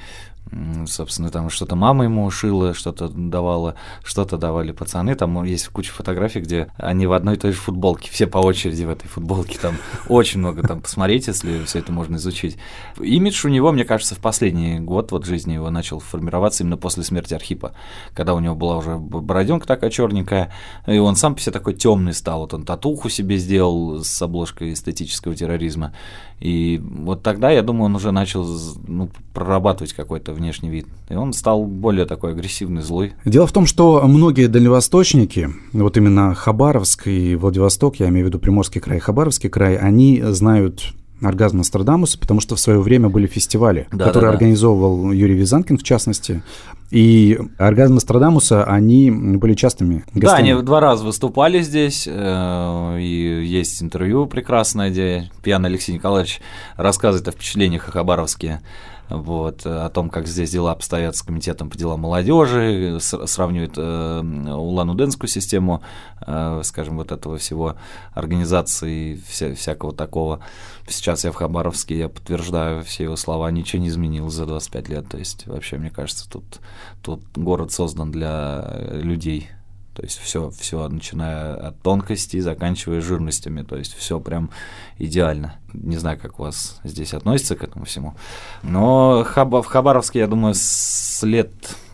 собственно, 0.87 1.29
там 1.29 1.49
что-то 1.49 1.75
мама 1.75 2.05
ему 2.05 2.29
шила, 2.31 2.73
что-то 2.73 3.09
давала, 3.09 3.75
что-то 4.03 4.37
давали 4.37 4.71
пацаны. 4.71 5.15
Там 5.15 5.43
есть 5.43 5.67
куча 5.69 5.91
фотографий, 5.91 6.39
где 6.39 6.71
они 6.77 7.07
в 7.07 7.13
одной 7.13 7.35
и 7.35 7.37
той 7.37 7.51
же 7.51 7.57
футболке, 7.57 8.11
все 8.11 8.27
по 8.27 8.39
очереди 8.39 8.83
в 8.83 8.89
этой 8.89 9.07
футболке. 9.07 9.57
Там 9.59 9.75
очень 10.07 10.39
много 10.39 10.65
там 10.67 10.81
посмотреть, 10.81 11.27
если 11.27 11.63
все 11.65 11.79
это 11.79 11.91
можно 11.91 12.17
изучить. 12.17 12.57
Имидж 12.99 13.45
у 13.45 13.49
него, 13.49 13.71
мне 13.71 13.85
кажется, 13.85 14.15
в 14.15 14.19
последний 14.19 14.79
год 14.79 15.11
вот 15.11 15.25
жизни 15.25 15.53
его 15.53 15.69
начал 15.69 15.99
формироваться 15.99 16.63
именно 16.63 16.77
после 16.77 17.03
смерти 17.03 17.33
Архипа, 17.33 17.73
когда 18.13 18.33
у 18.33 18.39
него 18.39 18.55
была 18.55 18.77
уже 18.77 18.97
бороденка 18.97 19.67
такая 19.67 19.89
черненькая, 19.89 20.51
и 20.85 20.97
он 20.97 21.15
сам 21.15 21.35
все 21.35 21.51
такой 21.51 21.73
темный 21.73 22.13
стал. 22.13 22.41
Вот 22.41 22.53
он 22.53 22.63
татуху 22.63 23.09
себе 23.09 23.37
сделал 23.37 24.03
с 24.03 24.21
обложкой 24.21 24.73
эстетического 24.73 25.35
терроризма. 25.35 25.93
И 26.39 26.79
вот 26.83 27.23
тогда, 27.23 27.49
я 27.49 27.63
думаю, 27.63 27.85
он 27.85 27.95
уже 27.95 28.11
начал 28.11 28.47
ну, 28.87 29.09
прорабатывать 29.33 29.93
какой-то 29.93 30.33
внешний 30.33 30.69
вид. 30.69 30.87
И 31.09 31.15
он 31.15 31.33
стал 31.33 31.65
более 31.65 32.05
такой 32.05 32.31
агрессивный, 32.31 32.83
злой. 32.83 33.13
Дело 33.25 33.47
в 33.47 33.51
том, 33.51 33.65
что 33.65 34.01
многие 34.05 34.47
дальневосточники, 34.47 35.49
вот 35.73 35.97
именно 35.97 36.35
Хабаровск 36.35 37.07
и 37.07 37.35
Владивосток, 37.35 37.95
я 37.99 38.09
имею 38.09 38.25
в 38.25 38.29
виду 38.29 38.39
Приморский 38.39 38.81
край, 38.81 38.99
Хабаровский 38.99 39.49
край, 39.49 39.77
они 39.77 40.21
знают 40.21 40.93
оргазм 41.21 41.57
Нострадамуса, 41.57 42.19
потому 42.19 42.41
что 42.41 42.55
в 42.55 42.59
свое 42.59 42.79
время 42.79 43.09
были 43.09 43.27
фестивали, 43.27 43.87
да, 43.91 44.05
которые 44.05 44.27
да, 44.27 44.31
да. 44.31 44.33
организовывал 44.33 45.11
Юрий 45.11 45.35
Визанкин, 45.35 45.77
в 45.77 45.83
частности. 45.83 46.43
И 46.89 47.37
оргазм 47.57 47.95
Нострадамуса, 47.95 48.63
они 48.63 49.11
были 49.11 49.53
частыми 49.53 50.05
гостями. 50.13 50.21
Да, 50.21 50.35
они 50.35 50.53
два 50.63 50.79
раза 50.79 51.03
выступали 51.03 51.61
здесь, 51.61 52.07
э, 52.09 52.99
и 52.99 53.45
есть 53.45 53.83
интервью 53.83 54.25
прекрасное, 54.25 54.89
где 54.89 55.29
пьяный 55.43 55.69
Алексей 55.69 55.93
Николаевич 55.93 56.39
рассказывает 56.77 57.27
о 57.27 57.31
впечатлениях 57.31 57.89
о 57.89 57.91
Хабаровске 57.91 58.61
вот, 59.09 59.65
о 59.65 59.89
том, 59.89 60.09
как 60.09 60.27
здесь 60.27 60.51
дела 60.51 60.71
обстоят 60.71 61.15
с 61.15 61.21
комитетом 61.21 61.69
по 61.69 61.77
делам 61.77 62.01
молодежи, 62.01 62.97
сравнивает 62.99 63.73
э, 63.77 64.19
Улан-Удэнскую 64.21 65.29
систему, 65.29 65.81
э, 66.25 66.61
скажем, 66.63 66.97
вот 66.97 67.11
этого 67.11 67.37
всего 67.37 67.75
организации 68.13 69.21
вся, 69.27 69.53
всякого 69.55 69.93
такого. 69.93 70.41
Сейчас 70.87 71.23
я 71.23 71.31
в 71.31 71.35
Хабаровске, 71.35 71.97
я 71.97 72.09
подтверждаю 72.09 72.83
все 72.83 73.05
его 73.05 73.15
слова, 73.15 73.49
ничего 73.51 73.81
не 73.81 73.89
изменилось 73.89 74.33
за 74.33 74.45
25 74.45 74.89
лет. 74.89 75.07
То 75.09 75.17
есть 75.17 75.47
вообще, 75.47 75.77
мне 75.77 75.89
кажется, 75.89 76.29
тут, 76.29 76.59
тут 77.01 77.21
город 77.35 77.71
создан 77.71 78.11
для 78.11 78.77
людей. 78.91 79.49
То 79.97 80.03
есть 80.03 80.19
все, 80.19 80.51
все, 80.51 80.87
начиная 80.89 81.55
от 81.55 81.81
тонкостей, 81.81 82.39
заканчивая 82.39 83.01
жирностями. 83.01 83.63
То 83.63 83.77
есть 83.77 83.95
все 83.95 84.19
прям 84.19 84.51
идеально. 84.99 85.55
Не 85.73 85.97
знаю, 85.97 86.19
как 86.21 86.39
у 86.39 86.43
вас 86.43 86.79
здесь 86.83 87.15
относится 87.15 87.55
к 87.55 87.63
этому 87.63 87.85
всему. 87.85 88.13
Но 88.61 89.25
в 89.25 89.65
Хабаровске, 89.65 90.19
я 90.19 90.27
думаю, 90.27 90.53
след 90.55 91.51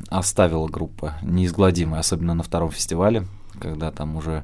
оставила 0.10 0.67
группа 0.67 1.13
неизгладимый, 1.22 1.98
особенно 1.98 2.33
на 2.33 2.43
втором 2.43 2.72
фестивале, 2.72 3.24
когда 3.57 3.89
там 3.89 4.17
уже 4.17 4.43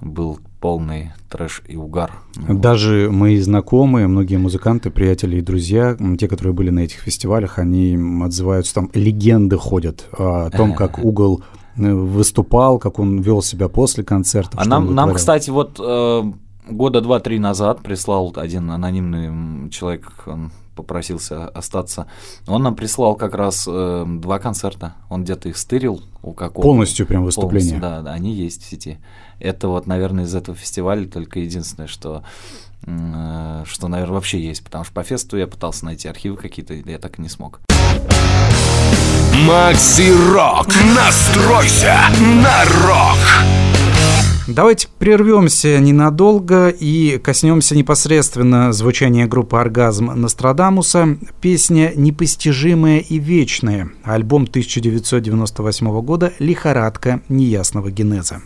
был 0.00 0.38
полный 0.60 1.10
трэш 1.28 1.62
и 1.66 1.76
угар. 1.76 2.12
Даже 2.36 3.08
мои 3.10 3.36
знакомые, 3.40 4.06
многие 4.06 4.36
музыканты, 4.36 4.92
приятели 4.92 5.38
и 5.38 5.40
друзья, 5.40 5.96
те, 6.20 6.28
которые 6.28 6.54
были 6.54 6.70
на 6.70 6.80
этих 6.80 6.98
фестивалях, 6.98 7.58
они 7.58 7.98
отзываются, 8.22 8.74
там 8.74 8.90
легенды 8.94 9.56
ходят 9.56 10.06
о 10.16 10.50
том, 10.50 10.74
как 10.74 10.98
угол 11.04 11.42
выступал, 11.76 12.78
как 12.78 12.98
он 12.98 13.20
вел 13.20 13.42
себя 13.42 13.68
после 13.68 14.04
концерта. 14.04 14.56
А 14.60 14.64
нам, 14.64 14.94
нам, 14.94 15.14
кстати, 15.14 15.50
вот 15.50 15.80
э, 15.82 16.22
года 16.68 17.00
два-три 17.00 17.38
назад 17.38 17.82
прислал 17.82 18.32
один 18.36 18.70
анонимный 18.70 19.70
человек, 19.70 20.12
он 20.26 20.52
попросился 20.74 21.48
остаться. 21.48 22.06
Он 22.46 22.62
нам 22.62 22.74
прислал 22.74 23.14
как 23.14 23.34
раз 23.34 23.66
э, 23.68 24.04
два 24.06 24.38
концерта. 24.38 24.94
Он 25.10 25.24
где-то 25.24 25.48
их 25.48 25.56
стырил 25.56 26.02
у 26.22 26.32
какого 26.32 26.62
Полностью 26.62 27.06
прям 27.06 27.24
выступление. 27.24 27.78
Полностью, 27.78 27.80
да, 27.80 28.02
да, 28.02 28.12
они 28.12 28.32
есть 28.32 28.62
в 28.62 28.68
сети. 28.68 28.98
Это 29.38 29.68
вот, 29.68 29.86
наверное, 29.86 30.24
из 30.24 30.34
этого 30.34 30.56
фестиваля 30.56 31.06
только 31.06 31.40
единственное, 31.40 31.88
что 31.88 32.22
э, 32.86 33.64
что, 33.66 33.88
наверное, 33.88 34.14
вообще 34.14 34.40
есть, 34.40 34.64
потому 34.64 34.84
что 34.84 34.94
по 34.94 35.02
фесту 35.02 35.36
я 35.36 35.46
пытался 35.46 35.84
найти 35.84 36.08
архивы 36.08 36.36
какие-то, 36.36 36.74
я 36.74 36.98
так 36.98 37.18
и 37.18 37.22
не 37.22 37.28
смог. 37.28 37.60
Макси 39.46 40.12
Рок. 40.32 40.68
Настройся 40.94 41.96
на 42.42 42.64
рок. 42.86 43.18
Давайте 44.48 44.88
прервемся 44.98 45.78
ненадолго 45.78 46.68
и 46.68 47.18
коснемся 47.18 47.76
непосредственно 47.76 48.72
звучания 48.72 49.26
группы 49.26 49.56
«Оргазм» 49.56 50.06
Нострадамуса. 50.14 51.16
Песня 51.40 51.92
«Непостижимая 51.94 52.98
и 52.98 53.18
вечная». 53.18 53.90
Альбом 54.04 54.42
1998 54.42 56.00
года 56.02 56.32
«Лихорадка 56.38 57.22
неясного 57.28 57.90
генеза». 57.90 58.42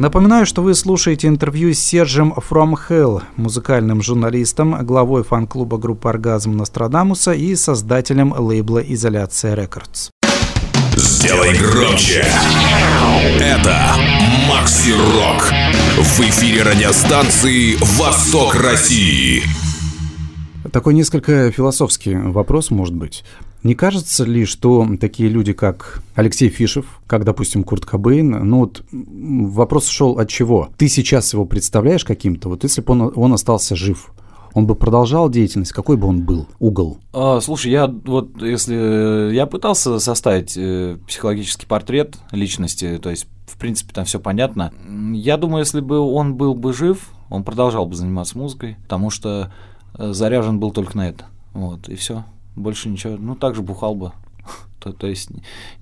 Напоминаю, 0.00 0.46
что 0.46 0.62
вы 0.62 0.74
слушаете 0.74 1.28
интервью 1.28 1.74
с 1.74 1.78
Сержем 1.78 2.32
From 2.32 2.74
Hell, 2.88 3.22
музыкальным 3.36 4.00
журналистом, 4.00 4.74
главой 4.86 5.24
фан-клуба 5.24 5.76
группы 5.76 6.08
«Оргазм» 6.08 6.56
Нострадамуса 6.56 7.32
и 7.32 7.54
создателем 7.54 8.32
лейбла 8.32 8.78
«Изоляция 8.78 9.54
Рекордс». 9.54 10.08
Сделай 10.96 11.54
громче. 11.54 12.24
Это 13.40 13.76
Макси 14.48 14.92
Рок. 14.92 15.52
В 15.98 16.20
эфире 16.20 16.62
радиостанции 16.62 17.76
«Восток 17.98 18.54
России». 18.54 19.42
Такой 20.72 20.94
несколько 20.94 21.50
философский 21.50 22.14
вопрос, 22.14 22.70
может 22.70 22.94
быть. 22.94 23.22
Не 23.62 23.74
кажется 23.74 24.24
ли, 24.24 24.44
что 24.44 24.86
такие 24.98 25.28
люди, 25.28 25.52
как 25.52 26.02
Алексей 26.14 26.48
Фишев, 26.48 27.00
как, 27.06 27.24
допустим, 27.24 27.62
Курт 27.62 27.84
Кобейн, 27.84 28.30
ну 28.30 28.60
вот 28.60 28.82
вопрос 28.90 29.86
шел 29.86 30.18
от 30.18 30.28
чего? 30.28 30.70
Ты 30.78 30.88
сейчас 30.88 31.32
его 31.32 31.44
представляешь 31.44 32.04
каким-то? 32.04 32.48
Вот 32.48 32.62
если 32.64 32.80
бы 32.80 32.92
он, 32.92 33.12
он 33.14 33.32
остался 33.34 33.76
жив, 33.76 34.12
он 34.54 34.66
бы 34.66 34.74
продолжал 34.74 35.28
деятельность, 35.28 35.72
какой 35.72 35.96
бы 35.96 36.06
он 36.08 36.22
был 36.22 36.46
угол? 36.58 36.98
А, 37.12 37.40
слушай, 37.40 37.70
я 37.70 37.86
вот 37.86 38.42
если 38.42 39.34
я 39.34 39.46
пытался 39.46 39.98
составить 39.98 40.56
э, 40.56 40.98
психологический 41.06 41.66
портрет 41.66 42.16
личности, 42.32 42.98
то 43.00 43.10
есть 43.10 43.26
в 43.46 43.58
принципе 43.58 43.92
там 43.92 44.04
все 44.04 44.18
понятно. 44.18 44.72
Я 45.12 45.36
думаю, 45.36 45.60
если 45.60 45.80
бы 45.80 45.98
он 45.98 46.34
был 46.34 46.54
бы 46.54 46.72
жив, 46.72 47.10
он 47.28 47.44
продолжал 47.44 47.86
бы 47.86 47.94
заниматься 47.94 48.38
музыкой, 48.38 48.76
потому 48.82 49.10
что 49.10 49.52
э, 49.98 50.12
заряжен 50.12 50.58
был 50.58 50.70
только 50.70 50.96
на 50.96 51.08
это, 51.08 51.26
вот 51.52 51.88
и 51.88 51.94
все, 51.94 52.24
больше 52.56 52.88
ничего. 52.88 53.16
Ну 53.16 53.34
также 53.34 53.62
бухал 53.62 53.94
бы. 53.94 54.12
То, 54.80 54.92
то 54.92 55.06
есть 55.06 55.30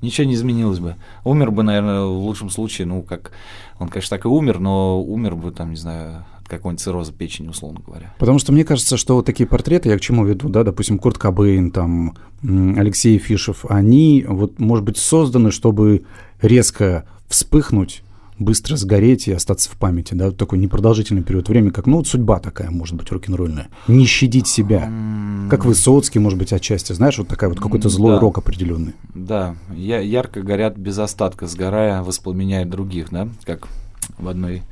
ничего 0.02 0.26
не 0.26 0.35
изменилось 0.35 0.81
бы. 0.81 0.96
Умер 1.24 1.50
бы, 1.50 1.62
наверное, 1.62 2.04
в 2.04 2.18
лучшем 2.18 2.50
случае, 2.50 2.87
ну, 2.87 3.02
как 3.02 3.33
он, 3.78 3.88
конечно, 3.88 4.16
так 4.16 4.24
и 4.24 4.28
умер, 4.28 4.59
но 4.59 5.00
умер 5.00 5.37
бы, 5.37 5.52
там, 5.52 5.70
не 5.70 5.76
знаю, 5.76 6.24
какой-нибудь 6.48 6.83
цирроза 6.83 7.12
печени, 7.12 7.48
условно 7.48 7.81
говоря. 7.87 8.12
Потому 8.18 8.38
что 8.38 8.52
мне 8.52 8.64
кажется, 8.64 8.96
что 8.96 9.14
вот 9.14 9.26
такие 9.26 9.46
портреты, 9.46 9.90
я 9.90 9.98
к 9.98 10.00
чему 10.00 10.24
веду, 10.24 10.48
да, 10.48 10.64
допустим, 10.64 10.98
Курт 10.98 11.18
Кобейн, 11.18 11.70
там, 11.70 12.16
Алексей 12.42 13.18
Фишев, 13.18 13.64
они 13.68 14.24
вот, 14.26 14.59
может 14.59 14.85
быть, 14.85 14.96
созданы, 14.96 15.50
чтобы 15.50 16.04
резко 16.40 17.04
вспыхнуть 17.28 18.02
быстро 18.38 18.77
сгореть 18.77 19.29
и 19.29 19.33
остаться 19.33 19.70
в 19.70 19.77
памяти, 19.77 20.14
да, 20.14 20.31
такой 20.31 20.59
непродолжительный 20.59 21.22
период 21.22 21.48
времени, 21.48 21.70
как, 21.70 21.87
ну, 21.87 21.98
вот 21.98 22.07
судьба 22.07 22.38
такая, 22.38 22.70
может 22.70 22.96
быть, 22.96 23.11
рок-н-ролльная. 23.11 23.68
Не 23.88 24.07
щадить 24.07 24.46
себя. 24.46 24.90
Как 25.51 25.64
Высоцкий, 25.64 26.18
может 26.18 26.38
быть, 26.38 26.53
отчасти, 26.53 26.92
знаешь, 26.92 27.18
вот 27.18 27.29
такая 27.29 27.51
вот 27.51 27.61
какой-то 27.61 27.88
злой 27.88 28.14
Да. 28.14 28.20
рок 28.20 28.38
определенный. 28.38 28.94
Да, 29.14 29.57
я, 29.74 29.98
ярко 30.01 30.42
горят 30.42 30.77
без 30.77 30.98
остатка, 30.98 31.46
сгорая, 31.46 32.03
воспламеняет 32.03 32.68
других, 32.70 33.09
да, 33.11 33.29
как 33.44 33.68
в 34.18 34.29
одной 34.29 34.62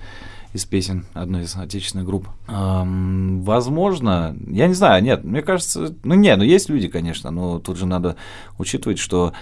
из 0.53 0.65
песен 0.65 1.05
одной 1.13 1.43
из 1.43 1.55
отечественных 1.55 2.07
групп. 2.07 2.29
Ам, 2.47 3.43
возможно, 3.43 4.35
я 4.49 4.69
не 4.69 4.75
знаю, 4.75 5.03
нет, 5.03 5.23
мне 5.23 5.43
кажется, 5.43 5.95
ну 6.03 6.15
не, 6.15 6.35
ну 6.37 6.45
есть 6.45 6.71
люди, 6.71 6.89
конечно, 6.89 7.31
но 7.31 7.59
тут 7.59 7.77
же 7.77 7.85
надо 7.85 8.17
учитывать, 8.59 8.99
что 8.99 9.35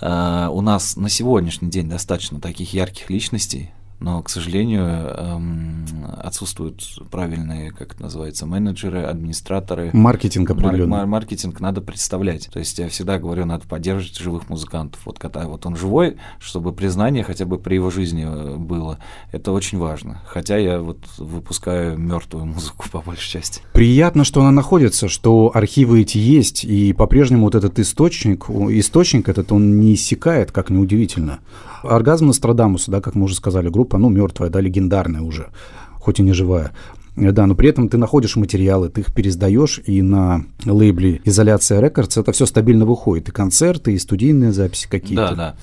у 0.00 0.60
нас 0.60 0.96
на 0.96 1.08
сегодняшний 1.08 1.70
день 1.70 1.88
достаточно 1.88 2.40
таких 2.40 2.74
ярких 2.74 3.10
личностей, 3.10 3.70
но, 4.00 4.22
к 4.22 4.28
сожалению, 4.28 4.84
эм, 4.84 5.86
отсутствуют 6.22 6.82
правильные, 7.10 7.70
как 7.72 7.94
это 7.94 8.02
называется, 8.02 8.46
менеджеры, 8.46 9.02
администраторы. 9.02 9.90
Маркетинг 9.92 10.50
Мар- 10.50 10.58
определенный. 10.58 10.90
мар- 10.90 11.06
маркетинг 11.06 11.60
надо 11.60 11.80
представлять. 11.80 12.48
То 12.52 12.58
есть 12.58 12.78
я 12.78 12.88
всегда 12.88 13.18
говорю, 13.18 13.46
надо 13.46 13.66
поддерживать 13.66 14.18
живых 14.18 14.48
музыкантов. 14.50 15.00
Вот 15.06 15.18
когда 15.18 15.46
вот 15.46 15.64
он 15.66 15.76
живой, 15.76 16.16
чтобы 16.38 16.72
признание 16.72 17.24
хотя 17.24 17.46
бы 17.46 17.58
при 17.58 17.74
его 17.76 17.90
жизни 17.90 18.26
э, 18.28 18.56
было. 18.56 18.98
Это 19.32 19.52
очень 19.52 19.78
важно. 19.78 20.20
Хотя 20.26 20.56
я 20.56 20.80
вот 20.80 20.98
выпускаю 21.18 21.98
мертвую 21.98 22.44
музыку 22.46 22.86
по 22.90 23.00
большей 23.00 23.30
части. 23.30 23.62
Приятно, 23.72 24.24
что 24.24 24.40
она 24.40 24.50
находится, 24.50 25.08
что 25.08 25.50
архивы 25.54 26.02
эти 26.02 26.18
есть, 26.18 26.64
и 26.64 26.92
по-прежнему 26.92 27.44
вот 27.44 27.54
этот 27.54 27.78
источник, 27.78 28.50
источник 28.50 29.28
этот, 29.28 29.52
он 29.52 29.78
не 29.80 29.94
иссякает, 29.94 30.52
как 30.52 30.70
неудивительно. 30.70 31.38
Оргазм 31.82 32.26
Нострадамуса, 32.26 32.90
да, 32.90 33.00
как 33.00 33.14
мы 33.14 33.24
уже 33.24 33.36
сказали, 33.36 33.68
группа, 33.68 33.85
ну, 33.92 34.08
мертвая, 34.08 34.50
да, 34.50 34.60
легендарная 34.60 35.22
уже, 35.22 35.50
хоть 35.94 36.20
и 36.20 36.22
не 36.22 36.32
живая. 36.32 36.72
Да, 37.16 37.46
но 37.46 37.54
при 37.54 37.70
этом 37.70 37.88
ты 37.88 37.96
находишь 37.96 38.36
материалы, 38.36 38.90
ты 38.90 39.00
их 39.00 39.14
пересдаешь, 39.14 39.80
и 39.86 40.02
на 40.02 40.44
лейбле 40.66 41.22
«Изоляция 41.24 41.80
Рекордс» 41.80 42.18
это 42.18 42.32
все 42.32 42.44
стабильно 42.44 42.84
выходит. 42.84 43.30
И 43.30 43.32
концерты, 43.32 43.94
и 43.94 43.98
студийные 43.98 44.52
записи 44.52 44.86
какие-то. 44.86 45.30
Да, 45.30 45.34
да. 45.34 45.56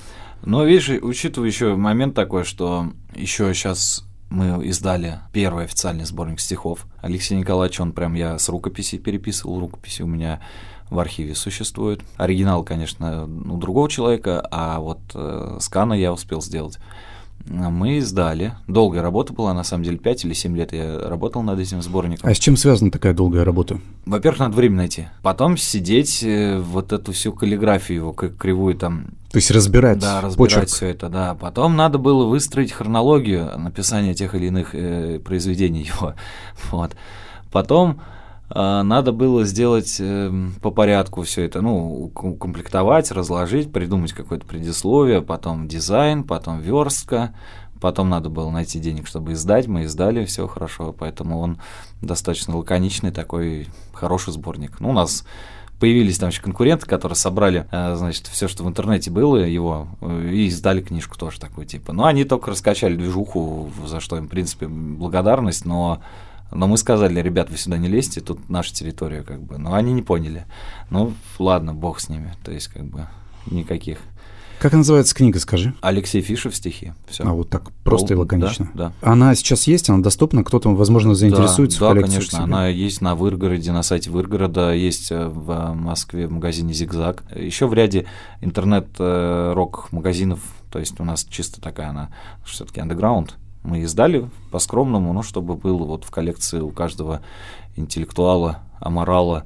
Но 0.44 0.64
видишь, 0.64 0.90
учитывая 1.00 1.48
еще 1.48 1.76
момент 1.76 2.14
такой, 2.14 2.42
что 2.42 2.88
еще 3.14 3.54
сейчас 3.54 4.04
мы 4.30 4.66
издали 4.66 5.20
первый 5.32 5.64
официальный 5.64 6.04
сборник 6.04 6.40
стихов. 6.40 6.86
Алексей 7.00 7.38
Николаевич, 7.38 7.78
он 7.78 7.92
прям 7.92 8.14
я 8.14 8.38
с 8.38 8.48
рукописи 8.48 8.98
переписывал, 8.98 9.60
рукописи 9.60 10.02
у 10.02 10.06
меня 10.06 10.40
в 10.90 10.98
архиве 10.98 11.34
существует. 11.34 12.02
Оригинал, 12.16 12.64
конечно, 12.64 13.24
у 13.24 13.56
другого 13.56 13.88
человека, 13.88 14.46
а 14.50 14.80
вот 14.80 14.98
э, 15.14 15.58
скана 15.60 15.94
я 15.94 16.12
успел 16.12 16.42
сделать. 16.42 16.78
Мы 17.46 17.98
издали. 17.98 18.54
Долгая 18.68 19.02
работа 19.02 19.32
была, 19.32 19.52
на 19.52 19.64
самом 19.64 19.84
деле, 19.84 19.98
5 19.98 20.24
или 20.24 20.32
7 20.32 20.56
лет 20.56 20.72
я 20.72 20.98
работал 20.98 21.42
над 21.42 21.58
этим 21.58 21.82
сборником. 21.82 22.28
А 22.28 22.34
с 22.34 22.38
чем 22.38 22.56
связана 22.56 22.90
такая 22.90 23.12
долгая 23.12 23.44
работа? 23.44 23.80
Во-первых, 24.06 24.40
надо 24.40 24.56
время 24.56 24.76
найти. 24.76 25.08
Потом 25.22 25.56
сидеть, 25.58 26.22
э, 26.22 26.58
вот 26.58 26.92
эту 26.92 27.12
всю 27.12 27.32
каллиграфию 27.32 27.98
его, 27.98 28.12
как 28.12 28.36
кривую 28.36 28.76
там 28.76 29.08
То 29.30 29.36
есть 29.36 29.50
разбирать, 29.50 29.98
да, 29.98 30.22
разбирать 30.22 30.54
почерк. 30.54 30.68
все 30.68 30.86
это, 30.86 31.08
да. 31.10 31.34
Потом 31.34 31.76
надо 31.76 31.98
было 31.98 32.24
выстроить 32.24 32.72
хронологию 32.72 33.58
написания 33.58 34.14
тех 34.14 34.34
или 34.34 34.46
иных 34.46 34.74
э, 34.74 35.20
произведений 35.20 35.82
его. 35.82 36.14
Вот. 36.70 36.92
Потом 37.52 38.00
надо 38.50 39.12
было 39.12 39.44
сделать 39.44 39.96
э, 39.98 40.30
по 40.60 40.70
порядку 40.70 41.22
все 41.22 41.42
это, 41.44 41.62
ну, 41.62 42.04
ук- 42.04 42.24
укомплектовать, 42.24 43.10
разложить, 43.10 43.72
придумать 43.72 44.12
какое-то 44.12 44.46
предисловие, 44.46 45.22
потом 45.22 45.66
дизайн, 45.66 46.24
потом 46.24 46.60
верстка. 46.60 47.34
Потом 47.80 48.08
надо 48.08 48.30
было 48.30 48.50
найти 48.50 48.78
денег, 48.78 49.06
чтобы 49.06 49.32
издать. 49.32 49.66
Мы 49.66 49.82
издали, 49.84 50.24
все 50.24 50.46
хорошо. 50.46 50.94
Поэтому 50.98 51.38
он 51.38 51.58
достаточно 52.00 52.56
лаконичный 52.56 53.10
такой 53.10 53.68
хороший 53.92 54.32
сборник. 54.32 54.80
Ну, 54.80 54.90
у 54.90 54.92
нас 54.92 55.26
появились 55.80 56.18
там 56.18 56.30
еще 56.30 56.40
конкуренты, 56.40 56.86
которые 56.86 57.16
собрали, 57.16 57.66
э, 57.70 57.96
значит, 57.96 58.26
все, 58.28 58.48
что 58.48 58.64
в 58.64 58.68
интернете 58.68 59.10
было, 59.10 59.36
его, 59.36 59.88
э, 60.00 60.30
и 60.32 60.46
издали 60.46 60.80
книжку 60.80 61.18
тоже 61.18 61.40
такой 61.40 61.66
типа. 61.66 61.92
Но 61.92 62.06
они 62.06 62.24
только 62.24 62.50
раскачали 62.50 62.96
движуху, 62.96 63.70
за 63.86 64.00
что 64.00 64.16
им, 64.16 64.26
в 64.26 64.30
принципе, 64.30 64.66
благодарность, 64.66 65.66
но 65.66 66.00
но 66.50 66.66
мы 66.66 66.78
сказали, 66.78 67.20
ребят, 67.20 67.50
вы 67.50 67.56
сюда 67.56 67.78
не 67.78 67.88
лезьте, 67.88 68.20
тут 68.20 68.48
наша 68.48 68.74
территория, 68.74 69.22
как 69.22 69.42
бы. 69.42 69.58
Но 69.58 69.74
они 69.74 69.92
не 69.92 70.02
поняли. 70.02 70.46
Ну, 70.90 71.12
ладно, 71.38 71.74
бог 71.74 72.00
с 72.00 72.08
ними. 72.08 72.34
То 72.44 72.52
есть, 72.52 72.68
как 72.68 72.84
бы, 72.84 73.06
никаких. 73.46 73.98
Как 74.64 74.72
называется 74.72 75.14
книга, 75.14 75.38
скажи? 75.40 75.74
Алексей 75.82 76.22
Фишев 76.22 76.56
стихи. 76.56 76.94
Все. 77.06 77.22
А 77.24 77.32
вот 77.32 77.50
так 77.50 77.70
просто 77.82 78.14
и 78.14 78.16
лаконично. 78.16 78.70
Да, 78.72 78.92
Она 79.02 79.34
сейчас 79.34 79.66
есть, 79.66 79.90
она 79.90 80.02
доступна, 80.02 80.44
кто-то, 80.44 80.74
возможно, 80.74 81.14
заинтересуется 81.14 81.80
да, 81.80 81.90
в 81.90 81.94
да, 81.94 82.00
конечно, 82.00 82.42
она 82.42 82.68
есть 82.68 83.02
на 83.02 83.14
Выргороде, 83.14 83.72
на 83.72 83.82
сайте 83.82 84.10
Выргорода, 84.10 84.72
есть 84.72 85.12
э, 85.12 85.28
в 85.28 85.74
Москве 85.74 86.26
в 86.28 86.32
магазине 86.32 86.72
Зигзаг, 86.72 87.24
еще 87.36 87.66
в 87.66 87.74
ряде 87.74 88.06
интернет-рок-магазинов, 88.40 90.40
то 90.70 90.78
есть 90.78 90.98
у 90.98 91.04
нас 91.04 91.24
чисто 91.24 91.60
такая 91.60 91.90
она, 91.90 92.08
все-таки 92.44 92.80
андеграунд. 92.80 93.36
Мы 93.64 93.80
издали 93.80 94.30
по-скромному, 94.52 95.12
ну, 95.12 95.22
чтобы 95.22 95.56
было 95.56 95.84
вот 95.84 96.04
в 96.04 96.10
коллекции 96.10 96.60
у 96.60 96.70
каждого 96.70 97.22
интеллектуала, 97.76 98.60
аморала 98.78 99.44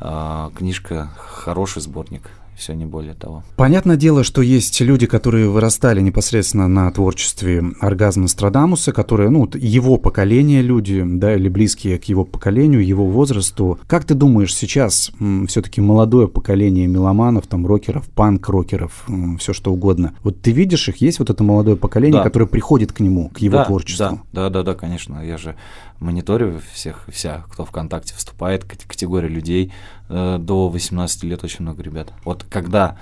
а, 0.00 0.50
книжка, 0.56 1.10
хороший 1.16 1.80
сборник, 1.80 2.28
все 2.56 2.74
не 2.74 2.84
более 2.86 3.14
того. 3.14 3.42
Понятное 3.56 3.96
дело, 3.96 4.24
что 4.24 4.42
есть 4.42 4.80
люди, 4.80 5.06
которые 5.06 5.48
вырастали 5.48 6.00
непосредственно 6.00 6.68
на 6.68 6.90
творчестве 6.90 7.64
оргазма 7.80 8.28
Страдамуса, 8.28 8.92
которые, 8.92 9.30
ну, 9.30 9.48
его 9.54 9.96
поколение 9.96 10.62
люди, 10.62 11.02
да, 11.04 11.34
или 11.34 11.48
близкие 11.48 11.98
к 11.98 12.04
его 12.04 12.24
поколению, 12.24 12.86
его 12.86 13.06
возрасту. 13.06 13.78
Как 13.86 14.04
ты 14.04 14.14
думаешь, 14.14 14.54
сейчас 14.54 15.12
все-таки 15.48 15.80
молодое 15.80 16.28
поколение 16.28 16.86
меломанов, 16.86 17.46
там, 17.46 17.66
рокеров, 17.66 18.08
панк-рокеров, 18.10 19.06
все 19.38 19.52
что 19.52 19.72
угодно, 19.72 20.14
вот 20.22 20.40
ты 20.40 20.52
видишь 20.52 20.88
их, 20.88 20.96
есть 20.98 21.18
вот 21.18 21.30
это 21.30 21.42
молодое 21.42 21.76
поколение, 21.76 22.20
Да. 22.20 22.24
которое 22.24 22.46
приходит 22.46 22.92
к 22.92 23.00
нему, 23.00 23.28
к 23.30 23.38
его 23.38 23.58
да, 23.58 23.64
творчеству? 23.64 24.20
Да, 24.32 24.42
да, 24.42 24.50
да, 24.50 24.62
да, 24.62 24.74
конечно. 24.74 25.24
Я 25.24 25.38
же 25.38 25.56
мониторю 26.02 26.60
всех, 26.72 27.04
вся, 27.08 27.44
кто 27.50 27.64
ВКонтакте 27.64 28.14
вступает, 28.14 28.64
кат- 28.64 28.84
категория 28.84 29.28
людей 29.28 29.72
э, 30.08 30.38
до 30.38 30.68
18 30.68 31.22
лет 31.24 31.42
очень 31.44 31.62
много 31.62 31.82
ребят. 31.82 32.12
Вот 32.24 32.44
когда 32.50 32.98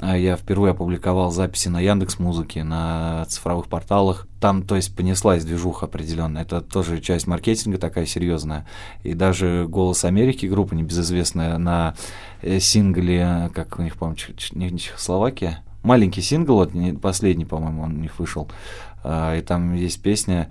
э, 0.00 0.20
я 0.20 0.36
впервые 0.36 0.72
опубликовал 0.72 1.30
записи 1.30 1.68
на 1.68 1.80
Яндекс 1.80 2.18
Музыке, 2.18 2.62
на 2.62 3.24
цифровых 3.28 3.66
порталах, 3.66 4.28
там, 4.40 4.62
то 4.62 4.76
есть, 4.76 4.94
понеслась 4.94 5.44
движуха 5.44 5.86
определенная. 5.86 6.42
Это 6.42 6.60
тоже 6.60 7.00
часть 7.00 7.26
маркетинга 7.26 7.78
такая 7.78 8.06
серьезная. 8.06 8.66
И 9.02 9.14
даже 9.14 9.66
«Голос 9.68 10.04
Америки» 10.04 10.46
группа 10.46 10.74
небезызвестная 10.74 11.58
на 11.58 11.94
э, 12.42 12.60
сингле, 12.60 13.50
как 13.54 13.78
у 13.78 13.82
них, 13.82 13.96
по-моему, 13.96 14.78
Чехословакия, 14.78 15.62
маленький 15.82 16.22
сингл, 16.22 16.54
вот, 16.54 16.72
последний, 17.00 17.44
по-моему, 17.44 17.82
он 17.82 17.94
у 17.94 18.00
них 18.00 18.18
вышел, 18.18 18.48
и 19.04 19.42
там 19.44 19.74
есть 19.74 20.00
песня 20.00 20.48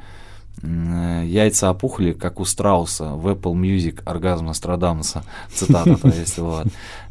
яйца 0.63 1.69
опухли, 1.71 2.13
как 2.13 2.39
у 2.39 2.45
страуса, 2.45 3.15
в 3.15 3.27
Apple 3.27 3.53
Music 3.53 4.01
оргазм 4.05 4.47
Нострадамуса, 4.47 5.23
цитата, 5.53 5.95
то 5.95 6.07
есть, 6.07 6.37
вот. 6.37 6.67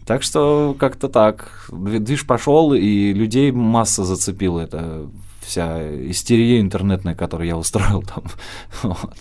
Так 0.07 0.23
что 0.23 0.75
как-то 0.79 1.09
так, 1.09 1.69
движ 1.71 2.27
пошел, 2.27 2.75
и 2.75 3.13
людей 3.13 3.53
масса 3.53 4.05
зацепила 4.05 4.61
это 4.61 5.09
вся 5.41 5.81
истерия 6.11 6.61
интернетная, 6.61 7.15
которую 7.15 7.49
я 7.49 7.57
устроил 7.57 8.03
там. 8.03 8.25
Вот. 8.83 9.17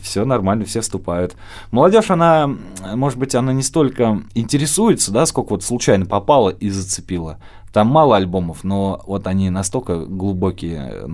Все 0.00 0.24
нормально, 0.24 0.64
все 0.64 0.80
вступают. 0.80 1.36
Молодежь, 1.70 2.10
она, 2.10 2.50
может 2.94 3.18
быть, 3.18 3.34
она 3.34 3.52
не 3.52 3.62
столько 3.62 4.22
интересуется, 4.34 5.12
да, 5.12 5.26
сколько 5.26 5.50
вот 5.50 5.62
случайно 5.62 6.06
попала 6.06 6.50
и 6.50 6.70
зацепила. 6.70 7.38
Там 7.72 7.88
мало 7.88 8.16
альбомов, 8.16 8.64
но 8.64 9.02
вот 9.06 9.26
они 9.26 9.50
настолько 9.50 10.06
глубокие. 10.06 11.06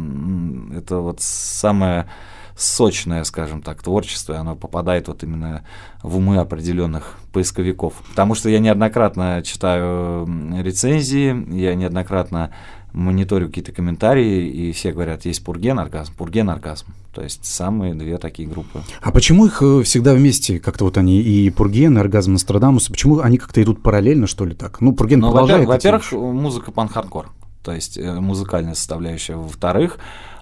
Это 0.76 0.98
вот 0.98 1.20
самое 1.20 2.06
сочное, 2.54 3.24
скажем 3.24 3.62
так, 3.62 3.82
творчество, 3.82 4.36
оно 4.38 4.54
попадает 4.54 5.08
вот 5.08 5.22
именно 5.22 5.64
в 6.02 6.18
умы 6.18 6.36
определенных 6.36 7.16
поисковиков. 7.32 7.94
Потому 8.10 8.34
что 8.34 8.50
я 8.50 8.58
неоднократно 8.58 9.42
читаю 9.42 10.26
рецензии, 10.62 11.58
я 11.58 11.74
неоднократно 11.74 12.52
мониторю 12.92 13.48
какие-то 13.48 13.72
комментарии, 13.72 14.48
и 14.48 14.72
все 14.72 14.92
говорят, 14.92 15.24
есть 15.24 15.44
Пурген, 15.44 15.78
оргазм, 15.78 16.14
Пурген, 16.16 16.50
оргазм. 16.50 16.86
То 17.14 17.22
есть 17.22 17.44
самые 17.44 17.94
две 17.94 18.18
такие 18.18 18.48
группы. 18.48 18.82
А 19.02 19.10
почему 19.10 19.46
их 19.46 19.62
э, 19.62 19.82
всегда 19.82 20.14
вместе, 20.14 20.60
как-то 20.60 20.84
вот 20.84 20.96
они, 20.96 21.20
и 21.20 21.50
Пурген, 21.50 21.96
и 21.96 22.00
оргазм 22.00 22.32
Нострадамус, 22.34 22.88
почему 22.88 23.20
они 23.20 23.38
как-то 23.38 23.62
идут 23.62 23.82
параллельно, 23.82 24.26
что 24.26 24.44
ли, 24.44 24.54
так? 24.54 24.80
Ну, 24.80 24.92
Пурген 24.92 25.20
ну, 25.20 25.30
продолжает. 25.30 25.66
Во-первых, 25.66 26.12
музыка 26.12 26.70
панк-хардкор, 26.70 27.30
то 27.64 27.72
есть 27.72 27.98
э, 27.98 28.20
музыкальная 28.20 28.74
составляющая. 28.74 29.34
Во-вторых, 29.34 29.98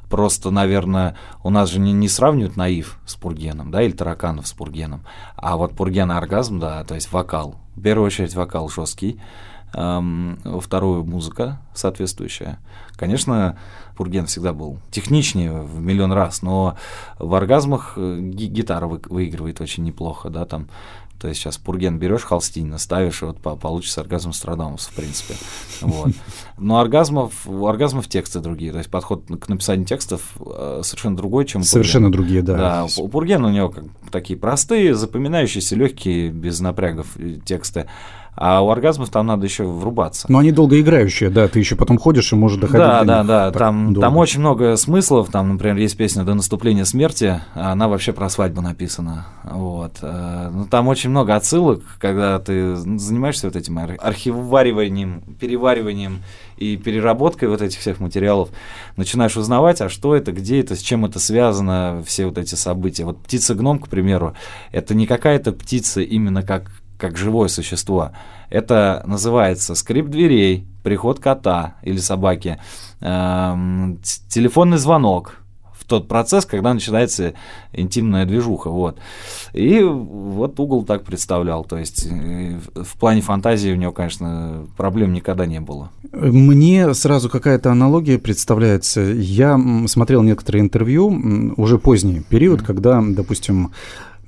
Просто, 0.08 0.50
наверное, 0.50 1.16
у 1.42 1.50
нас 1.50 1.70
же 1.70 1.80
не, 1.80 1.92
не 1.92 2.08
сравнивают 2.08 2.56
Наив 2.56 2.98
с 3.04 3.14
Пургеном, 3.14 3.70
да, 3.70 3.82
или 3.82 3.92
Тараканов 3.92 4.48
с 4.48 4.52
Пургеном. 4.52 5.04
А 5.36 5.56
вот 5.56 5.74
Пурген 5.74 6.10
оргазм, 6.10 6.58
да, 6.58 6.82
то 6.84 6.94
есть 6.94 7.12
вокал. 7.12 7.56
В 7.76 7.82
первую 7.82 8.06
очередь 8.06 8.34
вокал 8.34 8.68
жесткий. 8.70 9.20
Вторую 9.70 11.04
музыка 11.04 11.60
соответствующая. 11.74 12.58
Конечно, 12.96 13.56
Пурген 13.98 14.26
всегда 14.26 14.52
был 14.52 14.78
техничнее 14.92 15.52
в 15.60 15.80
миллион 15.80 16.12
раз, 16.12 16.42
но 16.42 16.76
в 17.18 17.34
оргазмах 17.34 17.94
э, 17.96 18.18
гитара 18.20 18.86
вы, 18.86 19.00
выигрывает 19.04 19.60
очень 19.60 19.82
неплохо, 19.82 20.30
да, 20.30 20.44
там 20.44 20.68
то 21.18 21.26
есть 21.26 21.40
сейчас 21.40 21.58
пурген 21.58 21.98
берешь 21.98 22.22
холстин, 22.22 22.78
ставишь, 22.78 23.22
и 23.22 23.24
вот 23.24 23.38
получится 23.38 24.00
оргазм 24.02 24.32
Страдамус, 24.32 24.86
в 24.86 24.94
принципе. 24.94 25.34
Вот. 25.80 26.12
Но 26.58 26.78
оргазмов, 26.78 27.46
у 27.46 27.66
оргазмов 27.66 28.06
тексты 28.06 28.38
другие. 28.38 28.70
То 28.70 28.78
есть 28.78 28.88
подход 28.88 29.24
к 29.40 29.48
написанию 29.48 29.84
текстов 29.84 30.22
э, 30.38 30.82
совершенно 30.84 31.16
другой, 31.16 31.44
чем 31.44 31.64
Совершенно 31.64 32.06
пурген. 32.06 32.20
другие, 32.22 32.42
да. 32.42 32.56
Да, 32.56 32.86
у 32.98 33.08
пургена 33.08 33.48
у 33.48 33.50
него 33.50 33.68
как, 33.68 33.84
такие 34.12 34.38
простые, 34.38 34.94
запоминающиеся, 34.94 35.74
легкие, 35.74 36.30
без 36.30 36.60
напрягов 36.60 37.08
э, 37.16 37.38
тексты. 37.44 37.88
А 38.40 38.62
у 38.62 38.70
оргазмов 38.70 39.10
там 39.10 39.26
надо 39.26 39.46
еще 39.46 39.64
врубаться. 39.64 40.30
Но 40.30 40.38
они 40.38 40.52
долгоиграющие, 40.52 41.28
да, 41.28 41.48
ты 41.48 41.58
еще 41.58 41.74
потом 41.74 41.98
ходишь 41.98 42.32
и 42.32 42.36
можешь 42.36 42.58
доходить 42.58 42.78
да, 42.86 43.00
до 43.00 43.04
Да, 43.04 43.22
да, 43.24 43.50
да, 43.50 43.58
там, 43.58 43.92
там 43.96 44.16
очень 44.16 44.38
много 44.38 44.76
смыслов, 44.76 45.28
там, 45.30 45.48
например, 45.48 45.76
есть 45.76 45.96
песня 45.96 46.22
«До 46.22 46.34
наступления 46.34 46.84
смерти», 46.84 47.40
она 47.54 47.88
вообще 47.88 48.12
про 48.12 48.28
свадьбу 48.28 48.60
написана, 48.60 49.26
вот. 49.42 49.96
Э, 50.02 50.50
ну, 50.52 50.66
там 50.66 50.86
очень 50.86 51.10
много 51.10 51.34
отсылок, 51.34 51.82
когда 51.98 52.38
ты 52.38 52.76
занимаешься 52.76 53.48
вот 53.48 53.56
этим 53.56 53.76
архивариванием, 53.98 55.22
перевариванием 55.40 56.22
и 56.58 56.76
переработкой 56.76 57.48
вот 57.48 57.60
этих 57.60 57.80
всех 57.80 57.98
материалов, 57.98 58.50
начинаешь 58.96 59.36
узнавать, 59.36 59.80
а 59.80 59.88
что 59.88 60.14
это, 60.14 60.30
где 60.30 60.60
это, 60.60 60.76
с 60.76 60.80
чем 60.80 61.04
это 61.04 61.18
связано, 61.18 62.04
все 62.06 62.26
вот 62.26 62.38
эти 62.38 62.54
события. 62.54 63.04
Вот 63.04 63.20
птица-гном, 63.20 63.80
к 63.80 63.88
примеру, 63.88 64.34
это 64.70 64.94
не 64.94 65.08
какая-то 65.08 65.50
птица 65.50 66.02
именно 66.02 66.44
как 66.44 66.70
как 66.98 67.16
живое 67.16 67.48
существо. 67.48 68.10
Это 68.50 69.02
называется 69.06 69.74
скрип 69.74 70.08
дверей, 70.08 70.66
приход 70.82 71.20
кота 71.20 71.74
или 71.82 71.98
собаки, 71.98 72.58
эм, 73.00 73.98
телефонный 74.28 74.78
звонок 74.78 75.36
в 75.72 75.84
тот 75.84 76.08
процесс, 76.08 76.44
когда 76.44 76.74
начинается 76.74 77.34
интимная 77.72 78.26
движуха. 78.26 78.70
Вот. 78.70 78.98
И 79.52 79.80
вот 79.82 80.58
угол 80.58 80.84
так 80.84 81.04
представлял. 81.04 81.64
То 81.64 81.78
есть 81.78 82.06
э, 82.10 82.58
в 82.74 82.98
плане 82.98 83.20
фантазии 83.20 83.70
у 83.70 83.76
него, 83.76 83.92
конечно, 83.92 84.66
проблем 84.76 85.12
никогда 85.12 85.46
не 85.46 85.60
было. 85.60 85.90
Мне 86.12 86.92
сразу 86.94 87.30
какая-то 87.30 87.70
аналогия 87.70 88.18
представляется. 88.18 89.00
Я 89.00 89.58
смотрел 89.86 90.22
некоторые 90.22 90.62
интервью, 90.62 91.54
уже 91.56 91.78
поздний 91.78 92.20
период, 92.20 92.60
mm-hmm. 92.60 92.66
когда, 92.66 93.02
допустим, 93.06 93.72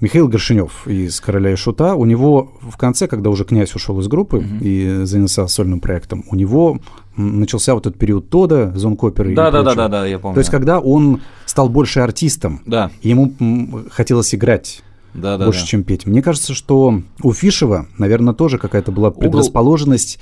Михаил 0.01 0.29
Горшинев 0.29 0.87
из 0.87 1.21
«Короля 1.21 1.53
и 1.53 1.57
Шута», 1.57 1.95
у 1.95 2.07
него 2.07 2.53
в 2.63 2.77
конце, 2.77 3.07
когда 3.07 3.29
уже 3.29 3.45
князь 3.45 3.75
ушел 3.75 4.01
из 4.01 4.09
группы 4.09 4.39
mm-hmm. 4.39 4.63
и 4.63 5.05
занялся 5.05 5.47
сольным 5.47 5.81
проектом, 5.81 6.25
у 6.31 6.37
него 6.37 6.79
начался 7.17 7.75
вот 7.75 7.87
этот 7.87 7.99
период 7.99 8.31
Тода, 8.31 8.73
Зонкоперы 8.75 9.35
да, 9.35 9.49
и 9.49 9.53
да, 9.53 9.63
да, 9.63 9.75
да, 9.75 9.89
да, 9.89 10.07
я 10.07 10.19
помню. 10.19 10.35
То 10.35 10.41
есть, 10.41 10.51
когда 10.51 10.81
он 10.81 11.21
стал 11.45 11.69
больше 11.69 12.01
артистом, 12.01 12.63
да. 12.65 12.91
ему 13.03 13.35
хотелось 13.91 14.35
играть 14.35 14.83
да, 15.13 15.37
да, 15.37 15.45
больше, 15.45 15.61
да. 15.63 15.67
чем 15.67 15.85
петь. 15.85 16.07
Мне 16.07 16.23
кажется, 16.23 16.55
что 16.55 17.03
у 17.23 17.33
Фишева, 17.33 17.87
наверное, 17.99 18.33
тоже 18.33 18.59
какая-то 18.59 18.93
была 18.93 19.11
предрасположенность 19.11 20.19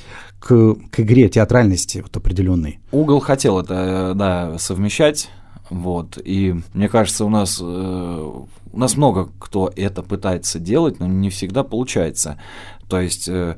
Угол... 0.50 0.76
к, 0.76 0.90
к 0.90 1.00
игре, 1.00 1.28
театральности 1.28 1.98
вот 1.98 2.16
определенной. 2.16 2.80
Угол 2.90 3.20
хотел 3.20 3.60
это, 3.60 4.12
да, 4.16 4.58
совмещать. 4.58 5.30
Вот. 5.70 6.18
И 6.24 6.54
мне 6.72 6.88
кажется, 6.88 7.24
у 7.24 7.28
нас, 7.28 7.58
э, 7.60 7.64
у 7.64 8.78
нас 8.78 8.96
много 8.96 9.28
кто 9.38 9.70
это 9.74 10.02
пытается 10.02 10.58
делать, 10.58 11.00
но 11.00 11.06
не 11.06 11.30
всегда 11.30 11.62
получается. 11.62 12.40
То 12.88 13.00
есть 13.00 13.28
э, 13.28 13.56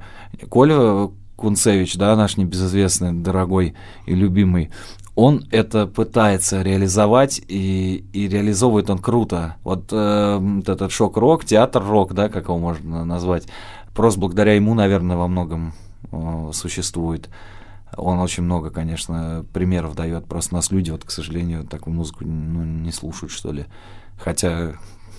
Коля 0.49 1.11
Кунцевич, 1.37 1.97
да, 1.97 2.17
наш 2.17 2.37
небезызвестный, 2.37 3.13
дорогой 3.13 3.75
и 4.07 4.15
любимый, 4.15 4.71
он 5.15 5.45
это 5.51 5.87
пытается 5.87 6.63
реализовать, 6.63 7.41
и, 7.47 8.05
и 8.13 8.29
реализовывает 8.29 8.91
он 8.91 8.99
круто. 8.99 9.57
Вот, 9.65 9.89
э, 9.93 10.39
вот 10.41 10.69
этот 10.69 10.93
шок-рок, 10.93 11.45
театр-рок, 11.45 12.15
да, 12.15 12.29
как 12.29 12.45
его 12.45 12.59
можно 12.59 13.05
назвать, 13.05 13.47
просто 13.95 14.21
благодаря 14.21 14.55
ему, 14.55 14.75
наверное, 14.75 15.17
во 15.17 15.29
многом 15.29 15.75
э, 16.11 16.51
существует. 16.53 17.29
Он 17.97 18.19
очень 18.19 18.45
много, 18.45 18.71
конечно, 18.71 19.45
примеров 19.53 19.95
дает. 19.95 20.27
Просто 20.27 20.55
нас 20.55 20.71
люди, 20.71 20.91
вот, 20.91 21.05
к 21.05 21.11
сожалению, 21.11 21.65
такую 21.65 21.95
музыку 21.95 22.25
ну, 22.25 22.63
не 22.65 22.93
слушают, 22.93 23.33
что 23.33 23.53
ли. 23.53 23.67
Хотя 24.19 24.75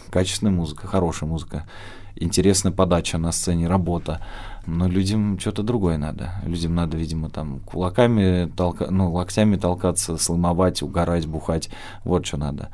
качественная 0.09 0.53
музыка, 0.53 0.87
хорошая 0.87 1.29
музыка, 1.29 1.67
интересная 2.15 2.71
подача 2.71 3.17
на 3.17 3.31
сцене, 3.31 3.67
работа. 3.67 4.21
Но 4.65 4.87
людям 4.87 5.39
что-то 5.39 5.63
другое 5.63 5.97
надо. 5.97 6.33
Людям 6.45 6.75
надо, 6.75 6.97
видимо, 6.97 7.29
там 7.29 7.59
кулаками, 7.61 8.51
толка... 8.55 8.87
ну, 8.91 9.11
локтями 9.11 9.55
толкаться, 9.55 10.17
сломовать, 10.17 10.81
угорать, 10.81 11.27
бухать. 11.27 11.69
Вот 12.03 12.25
что 12.25 12.37
надо. 12.37 12.69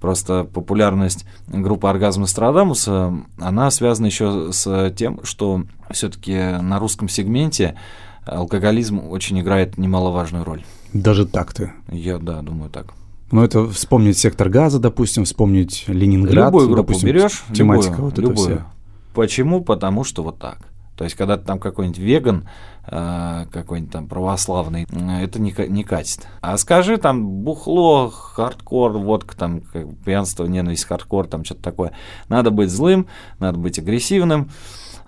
Просто 0.00 0.42
популярность 0.42 1.24
группы 1.46 1.86
«Оргазм 1.86 2.26
Страдамуса», 2.26 3.14
она 3.38 3.70
связана 3.70 4.06
еще 4.06 4.50
с 4.52 4.90
тем, 4.96 5.24
что 5.24 5.62
все-таки 5.92 6.36
на 6.60 6.80
русском 6.80 7.08
сегменте 7.08 7.78
алкоголизм 8.24 9.00
очень 9.08 9.40
играет 9.40 9.78
немаловажную 9.78 10.44
роль. 10.44 10.64
Даже 10.92 11.26
так-то? 11.26 11.72
Я, 11.88 12.18
да, 12.18 12.42
думаю 12.42 12.70
так. 12.70 12.94
Ну, 13.30 13.42
это 13.42 13.66
вспомнить 13.68 14.18
Сектор 14.18 14.50
газа, 14.50 14.78
допустим, 14.78 15.24
вспомнить 15.24 15.84
Ленинград. 15.86 16.46
Любую 16.46 16.68
группу 16.68 16.88
допустим, 16.88 17.08
берешь, 17.08 17.44
тематика 17.52 17.94
любую, 17.94 18.10
вот 18.10 18.18
любую. 18.18 18.46
это 18.46 18.56
вся. 18.56 18.66
Почему? 19.14 19.62
Потому 19.62 20.04
что 20.04 20.22
вот 20.22 20.38
так. 20.38 20.58
То 20.96 21.04
есть, 21.04 21.16
когда 21.16 21.38
там 21.38 21.58
какой-нибудь 21.58 21.98
веган, 21.98 22.48
э, 22.86 23.46
какой-нибудь 23.50 23.92
там 23.92 24.06
православный, 24.06 24.86
э, 24.90 25.24
это 25.24 25.40
не, 25.40 25.54
не 25.68 25.82
катит. 25.82 26.28
А 26.42 26.58
скажи 26.58 26.98
там 26.98 27.26
бухло, 27.26 28.10
хардкор, 28.10 28.92
водка, 28.92 29.34
там 29.36 29.62
пьянство, 30.04 30.44
ненависть, 30.44 30.84
хардкор, 30.84 31.26
там 31.26 31.44
что-то 31.44 31.62
такое. 31.62 31.92
Надо 32.28 32.50
быть 32.50 32.70
злым, 32.70 33.06
надо 33.38 33.58
быть 33.58 33.78
агрессивным, 33.78 34.50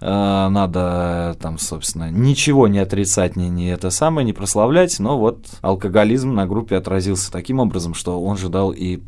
надо 0.04 1.36
там, 1.40 1.58
собственно, 1.58 2.10
ничего 2.10 2.68
не 2.68 2.78
отрицать, 2.78 3.36
не, 3.36 3.48
не 3.48 3.68
это 3.68 3.90
самое, 3.90 4.24
не 4.24 4.32
прославлять, 4.32 4.98
но 5.00 5.18
вот 5.18 5.46
алкоголизм 5.62 6.34
на 6.34 6.46
группе 6.46 6.76
отразился 6.76 7.32
таким 7.32 7.58
образом, 7.58 7.94
что 7.94 8.22
он 8.22 8.36
же 8.36 8.48
дал 8.48 8.70
и 8.70 9.00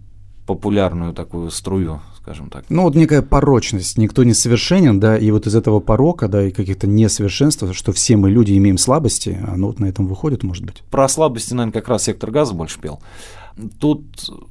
популярную 0.46 1.12
такую 1.12 1.50
струю, 1.50 2.00
скажем 2.16 2.48
так. 2.50 2.64
Ну, 2.68 2.82
вот 2.82 2.94
некая 2.94 3.20
порочность. 3.20 3.98
Никто 3.98 4.24
не 4.24 4.32
совершенен, 4.32 5.00
да, 5.00 5.18
и 5.18 5.30
вот 5.30 5.46
из 5.46 5.54
этого 5.54 5.80
порока, 5.80 6.28
да, 6.28 6.46
и 6.46 6.52
каких-то 6.52 6.87
несовершенств, 6.87 7.64
что 7.72 7.92
все 7.92 8.16
мы 8.16 8.30
люди 8.30 8.56
имеем 8.56 8.78
слабости, 8.78 9.38
оно 9.46 9.66
вот 9.66 9.80
на 9.80 9.87
этом 9.87 10.06
выходит, 10.06 10.44
может 10.44 10.64
быть. 10.64 10.82
Про 10.90 11.09
слабости, 11.09 11.52
наверное, 11.52 11.72
как 11.72 11.88
раз 11.88 12.04
сектор 12.04 12.30
газа 12.30 12.54
больше 12.54 12.78
пел. 12.80 13.00
Тут... 13.81 14.05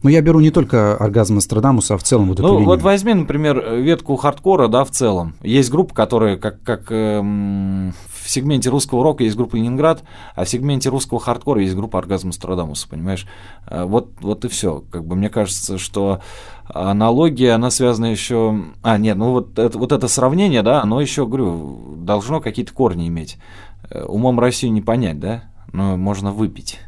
Ну, 0.04 0.10
я 0.10 0.22
беру 0.22 0.40
не 0.40 0.52
только 0.52 0.96
оргазм 0.98 1.36
Нострадамуса, 1.36 1.94
а 1.94 1.98
в 1.98 2.04
целом 2.04 2.28
вот 2.30 2.40
эту 2.40 2.48
Ну, 2.48 2.54
линию. 2.56 2.66
вот 2.68 2.82
возьми, 2.82 3.14
например, 3.14 3.76
ветку 3.76 4.16
хардкора, 4.16 4.68
да, 4.68 4.84
в 4.84 4.92
целом. 4.92 5.36
Есть 5.42 5.70
группа, 5.70 5.94
которая, 5.94 6.38
как, 6.38 6.62
как 6.64 6.88
эм, 6.92 7.94
в 8.24 8.30
сегменте 8.30 8.70
русского 8.70 9.04
рока 9.04 9.24
есть 9.24 9.36
группа 9.36 9.56
Ленинград, 9.56 10.04
а 10.36 10.46
в 10.46 10.50
сегменте 10.50 10.90
русского 10.90 11.20
хардкора 11.20 11.62
есть 11.62 11.76
группа 11.76 12.00
Оргазм 12.00 12.28
Нострадамуса, 12.28 12.88
понимаешь? 12.90 13.28
Э, 13.68 13.86
Вот, 13.86 14.10
вот 14.22 14.44
и 14.46 14.48
все. 14.48 14.84
Как 14.92 15.06
бы 15.06 15.16
мне 15.16 15.30
кажется, 15.30 15.78
что 15.78 16.22
аналогия, 16.68 17.52
она 17.52 17.70
связана 17.70 18.08
еще... 18.08 18.60
А, 18.82 18.98
нет, 18.98 19.18
ну 19.18 19.32
вот 19.32 19.60
это, 19.60 19.78
вот 19.78 19.92
это 19.92 20.08
сравнение, 20.08 20.64
да, 20.64 20.82
оно 20.82 21.00
еще, 21.00 21.26
говорю, 21.28 21.96
должно 21.98 22.42
какие-то 22.42 22.74
корни 22.74 23.08
иметь. 23.08 23.38
Э, 23.90 24.04
Умом 24.06 24.40
Россию 24.40 24.74
не 24.74 24.82
понять, 24.82 25.20
да? 25.20 25.44
Но 25.72 25.98
можно 25.98 26.32
выпить. 26.32 26.80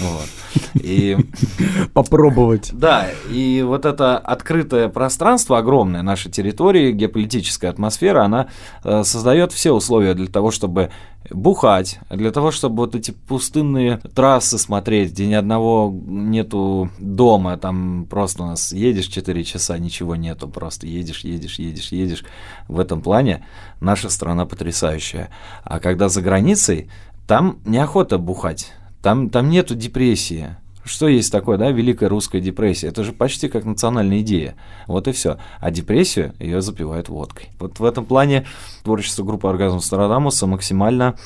Вот. 0.00 0.28
И 0.74 1.16
Попробовать. 1.92 2.70
да, 2.72 3.08
и 3.30 3.62
вот 3.66 3.84
это 3.84 4.16
открытое 4.18 4.88
пространство 4.88 5.58
огромное 5.58 6.02
нашей 6.02 6.30
территории, 6.30 6.92
геополитическая 6.92 7.70
атмосфера, 7.70 8.24
она 8.24 8.48
э, 8.82 9.02
создает 9.04 9.52
все 9.52 9.72
условия 9.72 10.14
для 10.14 10.26
того, 10.28 10.50
чтобы 10.50 10.90
бухать, 11.28 12.00
для 12.08 12.32
того, 12.32 12.50
чтобы 12.50 12.76
вот 12.76 12.94
эти 12.94 13.10
пустынные 13.10 13.98
трассы 14.14 14.58
смотреть, 14.58 15.12
где 15.12 15.26
ни 15.26 15.34
одного 15.34 15.92
нету 16.06 16.90
дома, 16.98 17.56
там 17.58 18.06
просто 18.08 18.42
у 18.42 18.46
нас 18.46 18.72
едешь 18.72 19.06
4 19.06 19.44
часа, 19.44 19.78
ничего 19.78 20.16
нету, 20.16 20.48
просто 20.48 20.86
едешь, 20.86 21.24
едешь, 21.24 21.58
едешь, 21.58 21.92
едешь. 21.92 22.24
В 22.68 22.80
этом 22.80 23.02
плане 23.02 23.46
наша 23.80 24.08
страна 24.08 24.46
потрясающая. 24.46 25.30
А 25.62 25.78
когда 25.78 26.08
за 26.08 26.22
границей, 26.22 26.90
там 27.26 27.58
неохота 27.64 28.18
бухать, 28.18 28.72
там, 29.02 29.30
там 29.30 29.48
нету 29.50 29.74
депрессии. 29.74 30.56
Что 30.84 31.08
есть 31.08 31.30
такое, 31.30 31.58
да, 31.58 31.70
великая 31.70 32.08
русская 32.08 32.40
депрессия? 32.40 32.88
Это 32.88 33.04
же 33.04 33.12
почти 33.12 33.48
как 33.48 33.64
национальная 33.64 34.20
идея. 34.20 34.56
Вот 34.86 35.08
и 35.08 35.12
все. 35.12 35.38
А 35.60 35.70
депрессию 35.70 36.34
ее 36.38 36.62
запивают 36.62 37.08
водкой. 37.08 37.50
Вот 37.58 37.78
в 37.78 37.84
этом 37.84 38.04
плане 38.06 38.46
творчество 38.82 39.22
группы 39.22 39.46
Оргазм 39.46 39.80
Стародамуса 39.80 40.46
максимально 40.46 41.16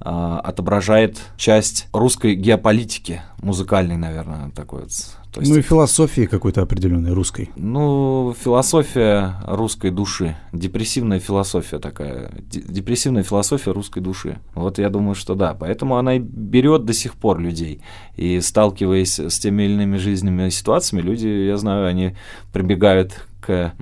а, 0.00 0.40
отображает 0.40 1.20
часть 1.36 1.88
русской 1.92 2.34
геополитики, 2.34 3.22
музыкальной, 3.38 3.96
наверное, 3.96 4.50
такой 4.50 4.82
вот. 4.82 4.92
То 5.36 5.40
есть, 5.42 5.52
Ну 5.52 5.58
и 5.58 5.62
философии 5.62 6.22
какой-то 6.24 6.62
определенной 6.62 7.12
русской. 7.12 7.50
ну, 7.56 8.34
философия 8.42 9.34
русской 9.46 9.90
души, 9.90 10.34
депрессивная 10.54 11.20
философия 11.20 11.78
такая, 11.78 12.30
де- 12.40 12.62
депрессивная 12.66 13.22
философия 13.22 13.72
русской 13.72 14.00
души. 14.00 14.38
Вот 14.54 14.78
я 14.78 14.88
думаю, 14.88 15.14
что 15.14 15.34
да, 15.34 15.52
поэтому 15.52 15.98
она 15.98 16.14
и 16.14 16.18
берет 16.18 16.86
до 16.86 16.94
сих 16.94 17.14
пор 17.16 17.38
людей. 17.38 17.82
И 18.16 18.40
сталкиваясь 18.40 19.18
с 19.18 19.38
теми 19.38 19.64
или 19.64 19.74
иными 19.74 19.98
жизненными 19.98 20.48
ситуациями, 20.48 21.02
люди, 21.02 21.26
я 21.28 21.58
знаю, 21.58 21.86
они 21.86 22.16
прибегают 22.52 23.26
к 23.42 23.74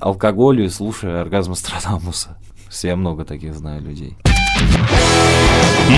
алкоголю, 0.00 0.68
слушая 0.70 1.22
оргазм 1.22 1.54
Страдамуса. 1.54 2.36
Я 2.82 2.96
много 2.96 3.24
таких 3.24 3.54
знаю 3.54 3.80
людей. 3.80 4.14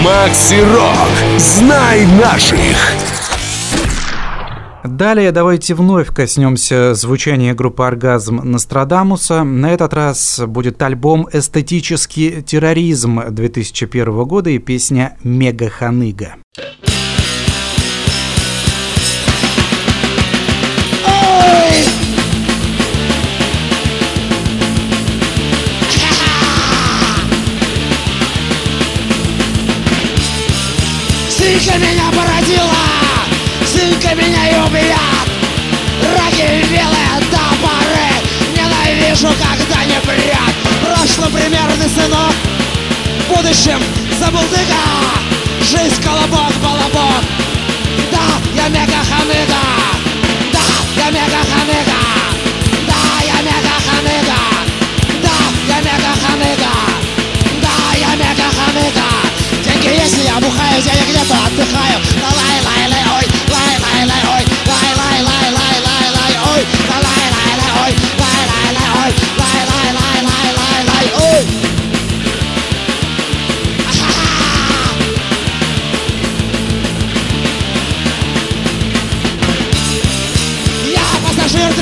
Макси 0.05 0.61
Рок. 0.73 1.39
Знай 1.39 2.07
наших. 2.07 2.77
Далее 4.83 5.31
давайте 5.31 5.75
вновь 5.75 6.09
коснемся 6.09 6.95
звучания 6.95 7.55
группы 7.55 7.85
«Оргазм» 7.85 8.41
Нострадамуса. 8.43 9.45
На 9.45 9.73
этот 9.73 9.93
раз 9.93 10.41
будет 10.47 10.81
альбом 10.81 11.29
«Эстетический 11.33 12.41
терроризм» 12.43 13.21
2001 13.29 14.25
года 14.25 14.49
и 14.49 14.59
песня 14.59 15.19
«Мега-ханыга». 15.23 16.37
Сынка 31.29 31.79
меня 31.79 32.11
породила, 32.11 32.80
сынка 34.11 34.15
меня 34.15 34.49
и 34.49 34.67
убьет 34.67 34.95
Раки 36.17 36.65
белые 36.69 37.21
топоры, 37.31 38.11
ненавижу, 38.57 39.29
когда 39.29 39.85
не 39.85 40.01
прет 40.01 40.55
Прошлым 40.85 41.33
примерный 41.33 41.89
сынок, 41.89 42.35
в 43.27 43.37
будущем 43.37 43.83
забулдыга 44.19 44.75
Жизнь 45.61 46.03
колобок, 46.03 46.53
балабок, 46.63 47.25
да, 48.11 48.63
я 48.63 48.69
мега-ханыга 48.69 49.61
Да, 50.53 50.61
я 50.97 51.11
мега-ханыга 51.11 52.01
Да, 52.87 53.23
я 53.25 53.43
мега-ханыга 53.43 54.41
Да, 55.23 55.37
я 55.69 55.81
мега-ханыга 55.81 56.73
Да, 57.63 57.99
я 57.99 58.15
мега-ханыга 58.17 59.11
Деньги 59.65 60.01
есть, 60.01 60.17
я 60.25 60.41
бухаю, 60.41 60.83
денег 60.83 61.09
нету, 61.09 61.35
отдыхаю. 61.47 62.01
Да 62.21 62.80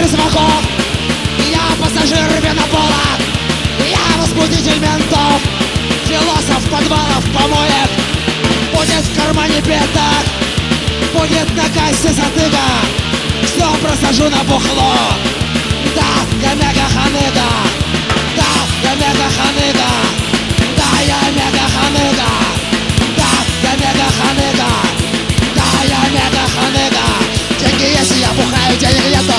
пассажир 0.08 0.16
трезваков 0.16 0.62
Я 1.50 1.84
пассажир 1.84 2.28
винопола 2.42 3.18
Я 3.90 4.20
возбудитель 4.20 4.78
ментов. 4.78 5.40
Философ 6.06 6.62
подвалов 6.70 7.24
помоек. 7.34 7.90
Будет 8.72 9.04
в 9.04 9.16
кармане 9.16 9.60
пятак. 9.60 10.24
Будет 11.12 11.54
на 11.54 11.64
кассе 11.64 12.08
затыка 12.08 12.68
Все 13.44 13.66
просажу 13.82 14.30
на 14.30 14.42
бухло. 14.44 14.94
Да, 15.94 16.02
я 16.42 16.54
мега-ханыга 16.54 17.48
Да, 18.36 18.44
я 18.84 18.94
мега-ханыга 18.94 19.88
Да, 20.76 21.00
я 21.02 21.18
мега-ханыга 21.30 22.28
Да, 23.16 23.30
я 23.62 23.72
мега-ханыга 23.74 24.70
Да, 25.54 25.64
я 25.84 26.00
мега-ханыга 26.10 27.28
Деньги 27.58 27.98
есть, 27.98 28.14
я 28.20 28.32
бухаю, 28.32 28.76
денег 28.78 29.06
нету, 29.06 29.32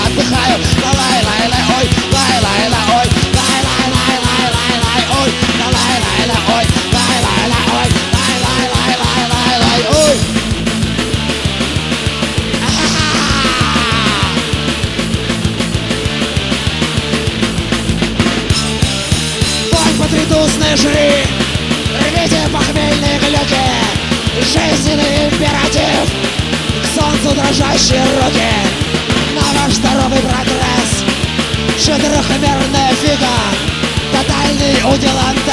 потридусные 20.09 20.75
жри 20.75 21.23
Рвите 21.99 22.49
похмельные 22.51 23.19
глюки 23.19 23.55
Жизненный 24.39 25.29
императив 25.29 26.09
К 26.81 26.99
солнцу 26.99 27.35
дрожащие 27.35 28.03
руки 28.21 28.78
De 34.99 35.07
lá. 35.07 35.48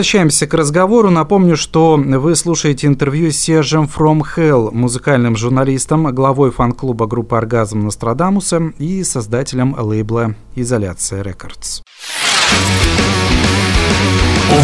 Возвращаемся 0.00 0.46
к 0.46 0.54
разговору. 0.54 1.10
Напомню, 1.10 1.58
что 1.58 1.96
вы 1.98 2.34
слушаете 2.34 2.86
интервью 2.86 3.30
с 3.30 3.36
Сержем 3.36 3.84
From 3.84 4.22
Hell, 4.34 4.70
музыкальным 4.72 5.36
журналистом, 5.36 6.06
главой 6.14 6.50
фан-клуба 6.50 7.06
группы 7.06 7.36
«Оргазм 7.36 7.80
Нострадамуса» 7.80 8.72
и 8.78 9.04
создателем 9.04 9.76
лейбла 9.78 10.36
«Изоляция 10.54 11.20
Рекордс». 11.20 11.82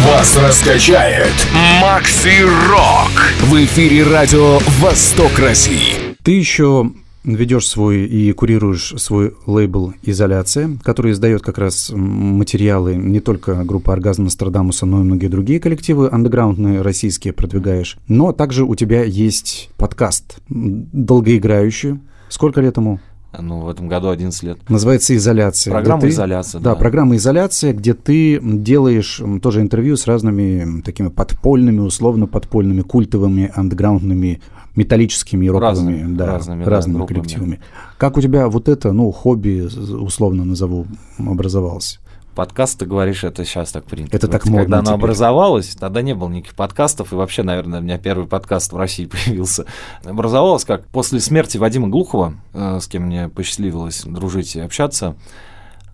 Вас 0.07 0.35
раскачает 0.37 1.35
Макси 1.83 2.41
Рок. 2.71 3.31
В 3.41 3.63
эфире 3.63 4.05
радио 4.11 4.57
«Восток 4.79 5.37
России». 5.37 6.15
Ты 6.23 6.31
еще 6.31 6.89
ведешь 7.35 7.67
свой 7.67 8.05
и 8.05 8.31
курируешь 8.31 8.93
свой 8.97 9.35
лейбл 9.45 9.93
«Изоляция», 10.03 10.77
который 10.83 11.11
издает 11.11 11.41
как 11.41 11.57
раз 11.57 11.91
материалы 11.93 12.95
не 12.95 13.19
только 13.19 13.63
группы 13.63 13.91
«Оргазм 13.91 14.23
Нострадамуса», 14.23 14.85
но 14.85 15.01
и 15.01 15.03
многие 15.03 15.27
другие 15.27 15.59
коллективы 15.59 16.09
андеграундные 16.11 16.81
российские 16.81 17.33
продвигаешь. 17.33 17.97
Но 18.07 18.31
также 18.31 18.63
у 18.63 18.75
тебя 18.75 19.03
есть 19.03 19.69
подкаст 19.77 20.39
долгоиграющий. 20.49 21.99
Сколько 22.29 22.61
лет 22.61 22.77
ему? 22.77 22.99
Ну, 23.39 23.59
в 23.59 23.69
этом 23.69 23.87
году 23.87 24.09
11 24.09 24.43
лет. 24.43 24.69
Называется 24.69 25.15
«Изоляция». 25.15 25.71
Программа 25.71 26.01
ты, 26.01 26.09
«Изоляция», 26.09 26.59
да. 26.61 26.71
да. 26.71 26.75
программа 26.75 27.17
«Изоляция», 27.17 27.73
где 27.73 27.93
ты 27.93 28.39
делаешь 28.41 29.21
тоже 29.41 29.61
интервью 29.61 29.97
с 29.97 30.07
разными 30.07 30.81
такими 30.81 31.09
подпольными, 31.09 31.79
условно 31.79 32.25
подпольными, 32.25 32.81
культовыми, 32.81 33.51
андеграундными, 33.53 34.41
металлическими 34.77 35.45
и 35.45 35.49
роковыми, 35.49 35.91
Разными, 35.91 36.15
да, 36.15 36.25
разными, 36.27 36.63
да, 36.63 36.69
разными 36.71 36.97
группами. 36.97 37.17
коллективами. 37.17 37.59
Как 37.97 38.15
у 38.15 38.21
тебя 38.21 38.47
вот 38.47 38.69
это, 38.69 38.93
ну, 38.93 39.11
хобби, 39.11 39.67
условно 39.95 40.45
назову, 40.45 40.85
образовалось? 41.17 41.99
Подкаст, 42.35 42.77
ты 42.77 42.85
говоришь, 42.85 43.23
это 43.23 43.43
сейчас 43.43 43.71
так 43.71 43.85
принято. 43.85 44.15
Это 44.15 44.27
так 44.27 44.45
модно 44.45 44.61
Когда 44.61 44.81
теперь. 44.81 44.93
образовалось, 44.93 45.75
тогда 45.75 46.03
не 46.03 46.13
было 46.13 46.29
никаких 46.29 46.55
подкастов, 46.55 47.11
и 47.11 47.15
вообще, 47.15 47.41
наверное, 47.41 47.79
у 47.79 47.83
меня 47.83 47.97
первый 47.97 48.27
подкаст 48.27 48.71
в 48.71 48.77
России 48.77 49.05
появился. 49.25 49.65
Образовалось 50.05 50.63
как 50.63 50.85
после 50.87 51.19
смерти 51.19 51.57
Вадима 51.57 51.87
Глухова, 51.87 52.35
э, 52.53 52.79
с 52.79 52.87
кем 52.87 53.03
мне 53.07 53.27
посчастливилось 53.27 54.03
дружить 54.03 54.55
и 54.55 54.59
общаться. 54.59 55.15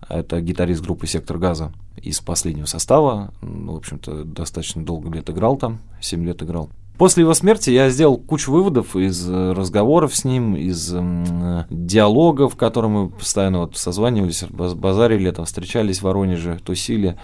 Это 0.06 0.42
гитарист 0.42 0.82
группы 0.82 1.06
«Сектор 1.06 1.38
газа» 1.38 1.72
из 1.96 2.20
последнего 2.20 2.66
состава. 2.66 3.32
Ну, 3.40 3.72
В 3.72 3.76
общем-то, 3.78 4.24
достаточно 4.24 4.84
долго 4.84 5.08
лет 5.08 5.30
играл 5.30 5.56
там, 5.56 5.78
7 6.02 6.22
лет 6.26 6.42
играл. 6.42 6.68
После 6.98 7.22
его 7.22 7.34
смерти 7.34 7.70
я 7.70 7.90
сделал 7.90 8.16
кучу 8.16 8.52
выводов 8.52 8.94
из 8.94 9.28
э, 9.28 9.52
разговоров 9.52 10.14
с 10.14 10.24
ним, 10.24 10.54
из 10.54 10.92
э, 10.94 11.64
диалогов, 11.68 12.54
в 12.54 12.56
котором 12.56 12.92
мы 12.92 13.08
постоянно 13.08 13.60
вот 13.60 13.76
созванивались, 13.76 14.44
баз- 14.44 14.74
базарили, 14.74 15.30
там, 15.32 15.44
встречались 15.44 15.98
в 15.98 16.02
Воронеже, 16.02 16.60
тусили. 16.64 17.16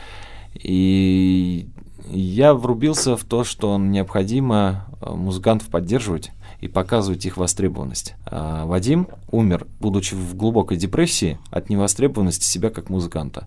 И 0.55 1.69
я 2.11 2.55
врубился 2.55 3.17
в 3.17 3.25
то, 3.25 3.45
что 3.45 3.79
необходимо 3.79 4.87
э, 5.01 5.13
музыкантов 5.13 5.69
поддерживать 5.69 6.33
и 6.61 6.67
показывать 6.67 7.25
их 7.25 7.37
востребованность. 7.37 8.15
А 8.27 8.67
Вадим 8.67 9.07
умер, 9.31 9.69
будучи 9.79 10.15
в 10.15 10.35
глубокой 10.35 10.79
депрессии 10.79 11.39
от 11.51 11.71
невостребованности 11.71 12.45
себя 12.45 12.71
как 12.71 12.91
музыканта. 12.91 13.47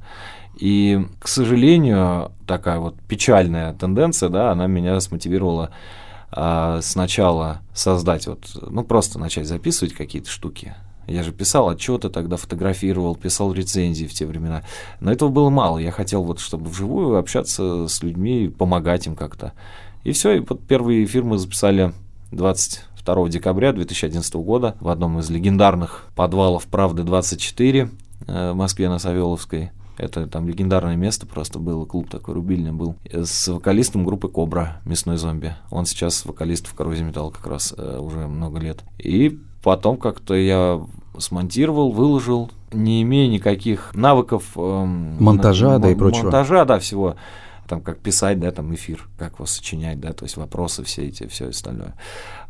И, 0.58 1.06
к 1.20 1.28
сожалению, 1.28 2.32
такая 2.48 2.80
вот 2.80 2.96
печальная 3.10 3.74
тенденция, 3.74 4.30
да, 4.30 4.52
она 4.52 4.68
меня 4.68 5.00
смотивировала 5.02 5.72
а, 6.36 6.80
сначала 6.82 7.62
создать 7.74 8.26
вот, 8.26 8.39
ну 8.69 8.84
просто 8.84 9.19
начать 9.19 9.48
записывать 9.48 9.93
какие-то 9.93 10.30
штуки. 10.30 10.76
Я 11.06 11.22
же 11.22 11.32
писал 11.32 11.69
отчеты, 11.69 12.10
тогда 12.10 12.38
фотографировал, 12.38 13.15
писал 13.15 13.54
рецензии 13.54 14.06
в 14.06 14.13
те 14.13 14.26
времена. 14.26 14.63
Но 15.00 15.12
этого 15.12 15.30
было 15.30 15.50
мало. 15.50 15.78
Я 15.78 15.91
хотел 15.91 16.24
вот, 16.24 16.39
чтобы 16.39 16.69
вживую 16.69 17.17
общаться 17.17 17.88
с 17.88 18.02
людьми, 18.02 18.48
помогать 18.48 19.06
им 19.06 19.15
как-то. 19.15 19.54
И 20.06 20.12
все, 20.13 20.32
и 20.32 20.39
вот 20.39 20.65
первый 20.65 21.04
эфир 21.04 21.24
мы 21.24 21.38
записали 21.38 21.93
22 22.32 23.30
декабря 23.30 23.74
2011 23.74 24.34
года 24.36 24.76
в 24.80 24.88
одном 24.88 25.19
из 25.19 25.30
легендарных 25.30 26.08
подвалов 26.15 26.65
«Правды 26.67 27.04
24» 27.04 27.89
э, 28.28 28.52
в 28.52 28.56
Москве 28.56 28.89
на 28.89 28.98
Савеловской. 28.98 29.72
Это 29.98 30.28
там 30.28 30.48
легендарное 30.48 30.96
место 30.96 31.28
просто 31.28 31.60
было, 31.60 31.86
клуб 31.86 32.10
такой 32.10 32.34
рубильный 32.34 32.72
был. 32.72 32.96
Э, 33.06 33.24
С 33.24 33.48
вокалистом 33.48 34.04
группы 34.04 34.28
Кобра, 34.28 34.82
мясной 34.86 35.18
зомби. 35.18 35.56
Он 35.70 35.86
сейчас 35.86 36.26
вокалист 36.26 36.68
в 36.68 36.74
Коррозии 36.74 37.04
Металл 37.04 37.32
как 37.32 37.46
раз 37.48 37.74
э, 37.78 37.98
уже 38.00 38.28
много 38.28 38.60
лет. 38.60 38.84
И 38.98 39.40
потом 39.62 39.98
как-то 39.98 40.34
я 40.34 40.82
смонтировал, 41.18 41.92
выложил, 41.92 42.50
не 42.72 43.04
имея 43.04 43.30
никаких 43.30 43.94
навыков 43.94 44.52
эм, 44.56 45.24
Монтажа, 45.24 45.78
да, 45.78 45.92
и 45.92 45.96
прочего. 45.96 46.24
Монтажа, 46.24 46.66
да, 46.66 46.80
всего. 46.80 47.16
Там 47.68 47.82
как 47.82 48.00
писать, 48.00 48.40
да, 48.40 48.52
там 48.52 48.74
эфир, 48.74 49.08
как 49.18 49.36
его 49.36 49.46
сочинять, 49.46 50.00
да, 50.00 50.12
то 50.12 50.26
есть 50.26 50.38
вопросы 50.38 50.84
все 50.84 51.08
эти, 51.08 51.28
все 51.28 51.50
остальное. 51.50 51.96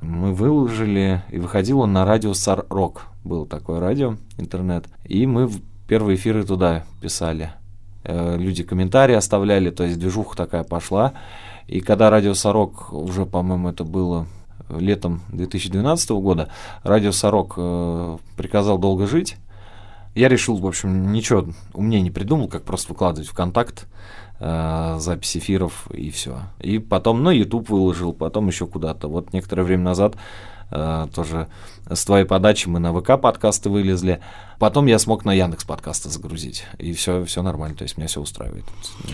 Мы 0.02 0.34
выложили, 0.34 1.24
и 1.30 1.38
выходил 1.38 1.82
он 1.82 1.94
на 1.94 2.06
радио 2.06 2.34
Сар 2.34 2.66
Рок. 2.70 3.04
Было 3.24 3.46
такое 3.46 3.80
радио, 3.80 4.16
интернет. 4.38 4.86
И 5.06 5.28
мы 5.28 5.50
первые 5.88 6.16
эфиры 6.16 6.44
туда 6.46 6.84
писали. 7.02 7.52
Э, 8.04 8.38
Люди 8.38 8.64
комментарии 8.64 9.16
оставляли, 9.16 9.70
то 9.70 9.84
есть 9.84 10.00
движуха 10.00 10.36
такая 10.36 10.64
пошла. 10.64 11.14
И 11.68 11.80
когда 11.80 12.10
радио 12.10 12.34
Сорок, 12.34 12.92
уже, 12.92 13.26
по-моему, 13.26 13.70
это 13.70 13.84
было 13.84 14.28
летом 14.70 15.22
2012 15.30 16.10
года, 16.12 16.50
радио 16.84 17.12
Сорок 17.12 17.54
э, 17.58 18.18
приказал 18.36 18.78
долго 18.78 19.08
жить. 19.08 19.38
Я 20.16 20.30
решил, 20.30 20.58
в 20.58 20.68
общем, 20.68 21.12
ничего 21.12 21.48
умнее 21.74 22.02
не 22.02 22.12
придумал, 22.12 22.48
как 22.48 22.64
просто 22.64 22.90
выкладывать 22.90 23.28
в 23.28 23.34
контакт 23.34 23.88
э, 24.40 24.98
запись 25.00 25.38
эфиров 25.38 25.88
и 25.92 26.12
все. 26.12 26.40
И 26.60 26.80
потом 26.80 27.24
на 27.24 27.30
YouTube 27.30 27.70
выложил, 27.70 28.14
потом 28.14 28.48
еще 28.48 28.68
куда-то. 28.68 29.08
Вот 29.08 29.34
некоторое 29.34 29.64
время 29.64 29.84
назад 29.84 30.16
тоже 30.70 31.48
с 31.90 32.06
твоей 32.06 32.26
подачи 32.26 32.68
мы 32.68 32.80
на 32.80 32.94
ВК 32.94 33.20
подкасты 33.22 33.70
вылезли. 33.70 34.20
Потом 34.60 34.86
я 34.86 34.98
смог 34.98 35.26
на 35.26 35.34
Яндекс 35.34 35.66
подкасты 35.66 36.10
загрузить. 36.10 36.64
И 36.78 36.94
все, 36.94 37.26
все 37.26 37.42
нормально. 37.42 37.76
То 37.76 37.84
есть 37.84 37.98
меня 37.98 38.08
все 38.08 38.22
устраивает. 38.22 38.64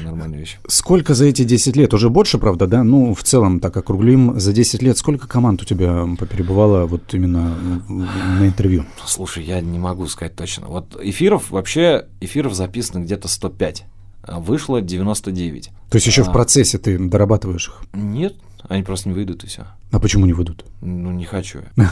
Нормальная 0.04 0.38
вещь. 0.38 0.60
Сколько 0.68 1.16
за 1.16 1.26
эти 1.26 1.44
10 1.44 1.76
лет? 1.76 1.94
Уже 1.94 2.10
больше, 2.10 2.38
правда, 2.38 2.68
да? 2.68 2.84
Ну, 2.84 3.16
в 3.16 3.24
целом, 3.24 3.60
так 3.60 3.76
округлим, 3.76 4.40
за 4.40 4.54
10 4.54 4.84
лет 4.84 4.98
сколько 4.98 5.28
команд 5.28 5.62
у 5.64 5.66
тебя 5.66 6.06
поперебывало 6.20 6.86
вот 6.86 7.14
именно 7.14 7.56
на 7.88 8.46
интервью? 8.46 8.86
Слушай, 9.06 9.44
я 9.46 9.60
не 9.62 9.80
могу 9.80 10.06
сказать 10.08 10.36
точно. 10.36 10.68
Вот 10.68 10.96
эфиров, 11.02 11.50
вообще, 11.50 12.06
эфиров 12.22 12.54
записано 12.54 13.04
где-то 13.04 13.28
105. 13.28 13.86
а 14.22 14.40
Вышло 14.40 14.82
99. 14.82 15.70
То 15.90 15.96
есть 15.96 16.06
еще 16.06 16.24
в 16.24 16.30
А. 16.30 16.32
процессе 16.32 16.78
ты 16.78 17.00
дорабатываешь 17.00 17.70
их? 17.70 17.82
Нет, 17.94 18.36
они 18.68 18.84
просто 18.84 19.10
не 19.10 19.16
выйдут 19.16 19.44
и 19.44 19.48
все. 19.48 19.68
А 19.92 20.00
почему 20.00 20.26
не 20.26 20.34
выйдут? 20.34 20.66
Ну, 20.82 21.12
не 21.12 21.26
хочу. 21.26 21.64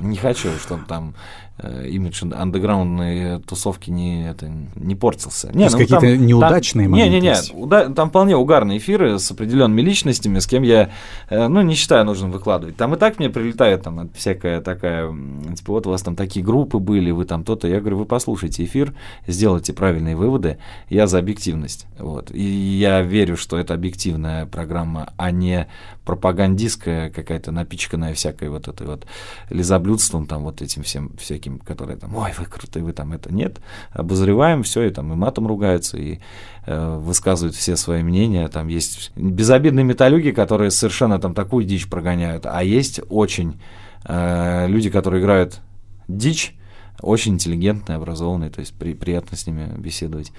Не 0.00 0.16
хочу, 0.16 0.56
чтобы 0.58 0.84
там 0.86 1.14
имидж 1.60 2.24
андеграундной 2.34 3.40
тусовки 3.40 3.90
не, 3.90 4.28
это, 4.28 4.50
не 4.74 4.94
портился. 4.94 5.50
Не, 5.54 5.64
есть 5.64 5.74
ну, 5.74 5.80
какие-то 5.80 6.06
там- 6.06 6.26
неудачные 6.26 6.84
там- 6.86 6.92
моменты 6.92 7.10
Не-не-не, 7.20 7.36
уда- 7.54 7.88
там 7.90 8.08
вполне 8.08 8.36
угарные 8.36 8.78
эфиры 8.78 9.18
с 9.18 9.30
определенными 9.30 9.80
личностями, 9.82 10.38
с 10.38 10.46
кем 10.46 10.62
я, 10.62 10.90
э, 11.28 11.48
ну, 11.48 11.62
не 11.62 11.74
считаю 11.74 12.04
нужным 12.04 12.30
выкладывать. 12.30 12.76
Там 12.76 12.94
и 12.94 12.96
так 12.98 13.18
мне 13.18 13.30
прилетает 13.30 13.82
там 13.82 14.10
всякая 14.14 14.60
такая, 14.60 15.12
типа, 15.56 15.72
вот 15.72 15.86
у 15.86 15.90
вас 15.90 16.02
там 16.02 16.16
такие 16.16 16.44
группы 16.44 16.78
были, 16.78 17.10
вы 17.10 17.24
там 17.24 17.44
то-то. 17.44 17.68
Я 17.68 17.80
говорю, 17.80 17.98
вы 17.98 18.04
послушайте 18.06 18.64
эфир, 18.64 18.94
сделайте 19.26 19.72
правильные 19.72 20.16
выводы, 20.16 20.58
я 20.88 21.06
за 21.06 21.18
объективность. 21.18 21.86
Вот. 21.98 22.30
И 22.32 22.42
я 22.42 23.02
верю, 23.02 23.36
что 23.36 23.58
это 23.58 23.74
объективная 23.74 24.46
программа, 24.46 25.12
а 25.16 25.30
не 25.30 25.66
пропагандистская 26.04 27.10
какая-то 27.10 27.52
напичканная 27.52 28.14
всякой 28.14 28.48
вот 28.48 28.68
этой 28.68 28.86
вот 28.86 29.06
лизоблюдством, 29.50 30.26
там 30.26 30.42
вот 30.44 30.62
этим 30.62 30.82
всем 30.82 31.10
всяким, 31.18 31.41
которые 31.64 31.96
там, 31.96 32.14
ой, 32.16 32.30
вы 32.38 32.44
крутые, 32.46 32.84
вы 32.84 32.92
там 32.92 33.12
это 33.12 33.32
нет. 33.32 33.60
Обозреваем 33.90 34.62
все, 34.62 34.82
и 34.82 34.90
там 34.90 35.12
и 35.12 35.16
матом 35.16 35.46
ругаются, 35.46 35.96
и 35.98 36.18
э, 36.66 36.96
высказывают 36.98 37.54
все 37.56 37.76
свои 37.76 38.02
мнения. 38.02 38.46
Там 38.48 38.68
есть 38.68 39.12
безобидные 39.16 39.84
металюги, 39.84 40.30
которые 40.30 40.70
совершенно 40.70 41.18
там 41.18 41.34
такую 41.34 41.64
дичь 41.64 41.88
прогоняют, 41.88 42.46
а 42.46 42.62
есть 42.62 43.00
очень 43.10 43.60
э, 44.04 44.66
люди, 44.68 44.90
которые 44.90 45.20
играют 45.22 45.60
дичь, 46.08 46.56
очень 47.00 47.34
интеллигентные, 47.34 47.96
образованные, 47.96 48.50
то 48.50 48.60
есть 48.60 48.74
при- 48.74 48.94
приятно 48.94 49.36
с 49.36 49.46
ними 49.46 49.72
беседовать. 49.76 50.32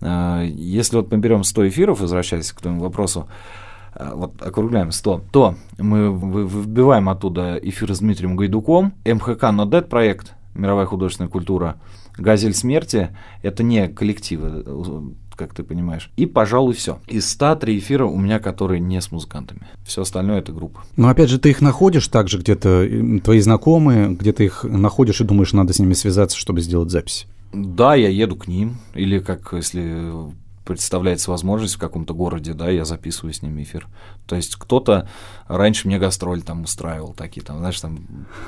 А, 0.00 0.42
Если 0.44 0.96
вот 0.96 1.10
мы 1.10 1.18
берем 1.18 1.42
100 1.44 1.68
эфиров, 1.68 2.00
возвращаясь 2.00 2.52
к 2.52 2.60
твоему 2.60 2.80
вопросу, 2.80 3.28
а, 3.94 4.14
вот 4.14 4.40
округляем 4.42 4.92
100, 4.92 5.24
то 5.32 5.56
мы 5.78 6.10
вы- 6.10 6.46
выбиваем 6.46 7.08
оттуда 7.08 7.58
эфир 7.62 7.94
с 7.94 7.98
Дмитрием 8.00 8.36
Гайдуком, 8.36 8.94
МХК 9.04 9.44
No 9.44 9.66
Dead 9.66 9.82
проект, 9.82 10.34
мировая 10.56 10.86
художественная 10.86 11.30
культура, 11.30 11.80
Газель 12.16 12.54
смерти, 12.54 13.10
это 13.42 13.62
не 13.62 13.88
коллективы, 13.88 14.64
как 15.34 15.54
ты 15.54 15.62
понимаешь. 15.62 16.10
И, 16.16 16.26
пожалуй, 16.26 16.74
все. 16.74 16.98
Из 17.06 17.28
103 17.30 17.78
эфира 17.78 18.06
у 18.06 18.16
меня, 18.16 18.38
которые 18.38 18.80
не 18.80 19.00
с 19.00 19.12
музыкантами. 19.12 19.66
Все 19.84 20.02
остальное 20.02 20.38
это 20.38 20.52
группа. 20.52 20.82
Но 20.96 21.08
опять 21.08 21.28
же, 21.28 21.38
ты 21.38 21.50
их 21.50 21.60
находишь 21.60 22.08
также 22.08 22.38
где-то, 22.38 23.20
твои 23.22 23.40
знакомые, 23.40 24.10
где-то 24.10 24.42
их 24.44 24.64
находишь 24.64 25.20
и 25.20 25.24
думаешь, 25.24 25.52
надо 25.52 25.74
с 25.74 25.78
ними 25.78 25.92
связаться, 25.92 26.38
чтобы 26.38 26.62
сделать 26.62 26.90
запись. 26.90 27.26
Да, 27.52 27.94
я 27.94 28.08
еду 28.08 28.36
к 28.36 28.48
ним, 28.48 28.76
или 28.94 29.18
как 29.18 29.52
если 29.52 30.12
представляется 30.66 31.30
возможность 31.30 31.76
в 31.76 31.78
каком-то 31.78 32.12
городе, 32.12 32.52
да, 32.52 32.68
я 32.68 32.84
записываю 32.84 33.32
с 33.32 33.40
ними 33.40 33.62
эфир. 33.62 33.86
То 34.26 34.36
есть 34.36 34.56
кто-то 34.56 35.08
раньше 35.46 35.86
мне 35.86 35.98
гастроль 35.98 36.42
там 36.42 36.64
устраивал 36.64 37.14
такие, 37.14 37.42
там, 37.42 37.58
знаешь, 37.58 37.80
там, 37.80 38.00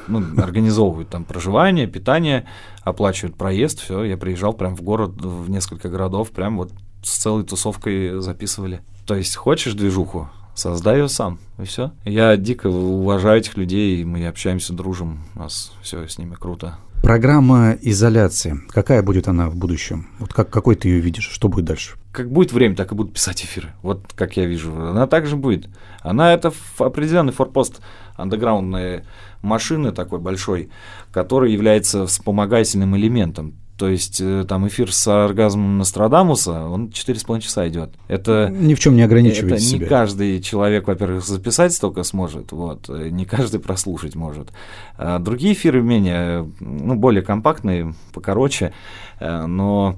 ну, 0.09 0.23
организовывают 0.43 1.09
там 1.09 1.25
проживание, 1.25 1.87
питание, 1.87 2.47
оплачивают 2.83 3.37
проезд, 3.37 3.81
все, 3.81 4.03
я 4.03 4.17
приезжал 4.17 4.53
прям 4.53 4.75
в 4.75 4.83
город, 4.83 5.13
в 5.17 5.49
несколько 5.49 5.89
городов, 5.89 6.33
прям 6.33 6.59
вот 6.59 6.73
с 7.03 7.19
целой 7.19 7.45
тусовкой 7.45 8.21
записывали. 8.21 8.83
То 9.07 9.15
есть 9.15 9.37
хочешь 9.37 9.75
движуху, 9.75 10.29
создай 10.55 10.99
ее 10.99 11.09
сам, 11.09 11.39
и 11.59 11.65
все. 11.65 11.93
Я 12.05 12.37
дико 12.37 12.67
уважаю 12.67 13.39
этих 13.39 13.57
людей, 13.57 14.05
мы 14.05 14.27
общаемся, 14.27 14.73
дружим, 14.73 15.25
у 15.37 15.39
нас 15.39 15.73
все 15.83 16.07
с 16.07 16.19
ними 16.19 16.35
круто. 16.35 16.79
Программа 17.03 17.79
изоляции. 17.81 18.61
Какая 18.71 19.03
будет 19.03 19.29
она 19.29 19.49
в 19.49 19.57
будущем? 19.57 20.09
Вот 20.19 20.35
как, 20.35 20.51
какой 20.51 20.75
ты 20.75 20.89
ее 20.89 21.01
видишь? 21.01 21.29
Что 21.29 21.49
будет 21.49 21.65
дальше? 21.65 21.97
Как 22.19 22.33
будет 22.33 22.51
время, 22.51 22.75
так 22.75 22.91
и 22.91 22.97
будут 22.97 23.13
писать 23.13 23.45
эфиры. 23.45 23.69
Вот 23.81 24.01
как 24.17 24.37
я 24.37 24.45
вижу. 24.45 24.75
Она 24.75 25.07
также 25.07 25.37
будет. 25.37 25.69
Она 26.01 26.35
это 26.35 26.53
определенный 26.77 27.33
форпост 27.33 27.81
андеграундной 28.17 29.05
машины 29.41 29.93
такой 29.93 30.19
большой, 30.19 30.69
который 31.13 31.53
является 31.53 32.09
вспомогательным 32.09 32.97
элементом. 32.97 33.55
То 33.77 33.89
есть 33.89 34.21
э, 34.21 34.45
там 34.49 34.67
эфир 34.67 34.93
с 34.93 35.07
оргазмом 35.07 35.79
Нострадамуса, 35.79 36.65
он 36.65 36.89
4,5 36.89 37.41
часа 37.41 37.69
идет. 37.69 37.91
Это 38.09 38.49
ни 38.53 38.75
в 38.75 38.81
чем 38.81 38.97
не 38.97 39.03
ограничивает 39.03 39.53
это 39.53 39.63
себя. 39.63 39.79
не 39.79 39.87
каждый 39.87 40.43
человек, 40.43 40.89
во-первых, 40.89 41.25
записать 41.25 41.73
столько 41.73 42.03
сможет, 42.03 42.51
вот, 42.51 42.91
э, 42.91 43.11
не 43.11 43.27
каждый 43.27 43.61
прослушать 43.61 44.17
может. 44.17 44.49
А 44.97 45.21
другие 45.21 45.55
эфиры 45.55 45.83
менее, 45.83 46.51
ну, 46.59 46.97
более 46.97 47.23
компактные, 47.23 47.95
покороче, 48.13 48.73
э, 49.21 49.47
но 49.47 49.95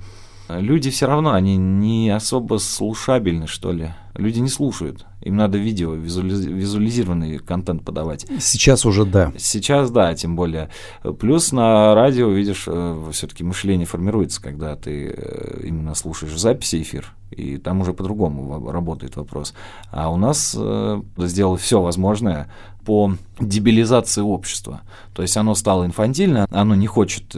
люди 0.59 0.91
все 0.91 1.07
равно, 1.07 1.33
они 1.33 1.57
не 1.57 2.11
особо 2.11 2.59
слушабельны, 2.59 3.47
что 3.47 3.73
ли. 3.73 3.91
Люди 4.15 4.41
не 4.41 4.49
слушают. 4.49 5.07
Им 5.23 5.37
надо 5.37 5.59
видео, 5.59 5.95
визуализ... 5.95 6.45
визуализированный 6.45 7.39
контент 7.39 7.85
подавать. 7.85 8.27
Сейчас 8.41 8.85
уже 8.85 9.05
да. 9.05 9.33
Сейчас 9.39 9.91
да, 9.91 10.15
тем 10.15 10.35
более. 10.35 10.71
Плюс 11.19 11.53
на 11.53 11.95
радио, 11.95 12.29
видишь, 12.31 12.65
э, 12.67 13.09
все-таки 13.13 13.45
мышление 13.45 13.87
формируется, 13.87 14.43
когда 14.43 14.77
ты 14.77 15.15
э, 15.17 15.61
именно 15.65 15.95
слушаешь 15.95 16.37
записи 16.39 16.83
эфир, 16.83 17.13
и 17.31 17.59
там 17.59 17.81
уже 17.83 17.93
по-другому 17.93 18.71
работает 18.71 19.17
вопрос. 19.17 19.55
А 19.91 20.11
у 20.11 20.17
нас 20.17 20.57
э, 20.59 21.03
сделал 21.19 21.57
все 21.57 21.81
возможное 21.81 22.51
по 22.85 23.13
дебилизации 23.39 24.23
общества. 24.23 24.81
То 25.15 25.23
есть 25.23 25.37
оно 25.37 25.55
стало 25.55 25.85
инфантильно, 25.85 26.47
оно 26.51 26.75
не 26.75 26.87
хочет 26.87 27.37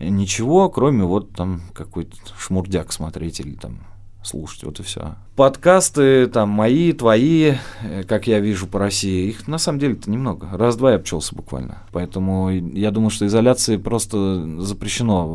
ничего, 0.00 0.68
кроме 0.68 1.04
вот 1.04 1.32
там 1.32 1.62
какой-то 1.72 2.16
шмурдяк 2.38 2.92
смотреть 2.92 3.40
или 3.40 3.54
там 3.54 3.80
слушать, 4.22 4.64
вот 4.64 4.80
и 4.80 4.82
все. 4.82 5.16
Подкасты 5.36 6.26
там 6.26 6.48
мои, 6.50 6.92
твои, 6.92 7.54
э, 7.82 8.02
как 8.04 8.26
я 8.26 8.40
вижу 8.40 8.66
по 8.66 8.78
России, 8.78 9.28
их 9.28 9.46
на 9.48 9.58
самом 9.58 9.78
деле-то 9.78 10.10
немного. 10.10 10.48
Раз-два 10.52 10.90
я 10.90 10.96
обчелся 10.96 11.34
буквально. 11.34 11.78
Поэтому 11.92 12.50
я 12.50 12.90
думаю, 12.90 13.10
что 13.10 13.26
изоляции 13.26 13.76
просто 13.76 14.60
запрещено 14.60 15.26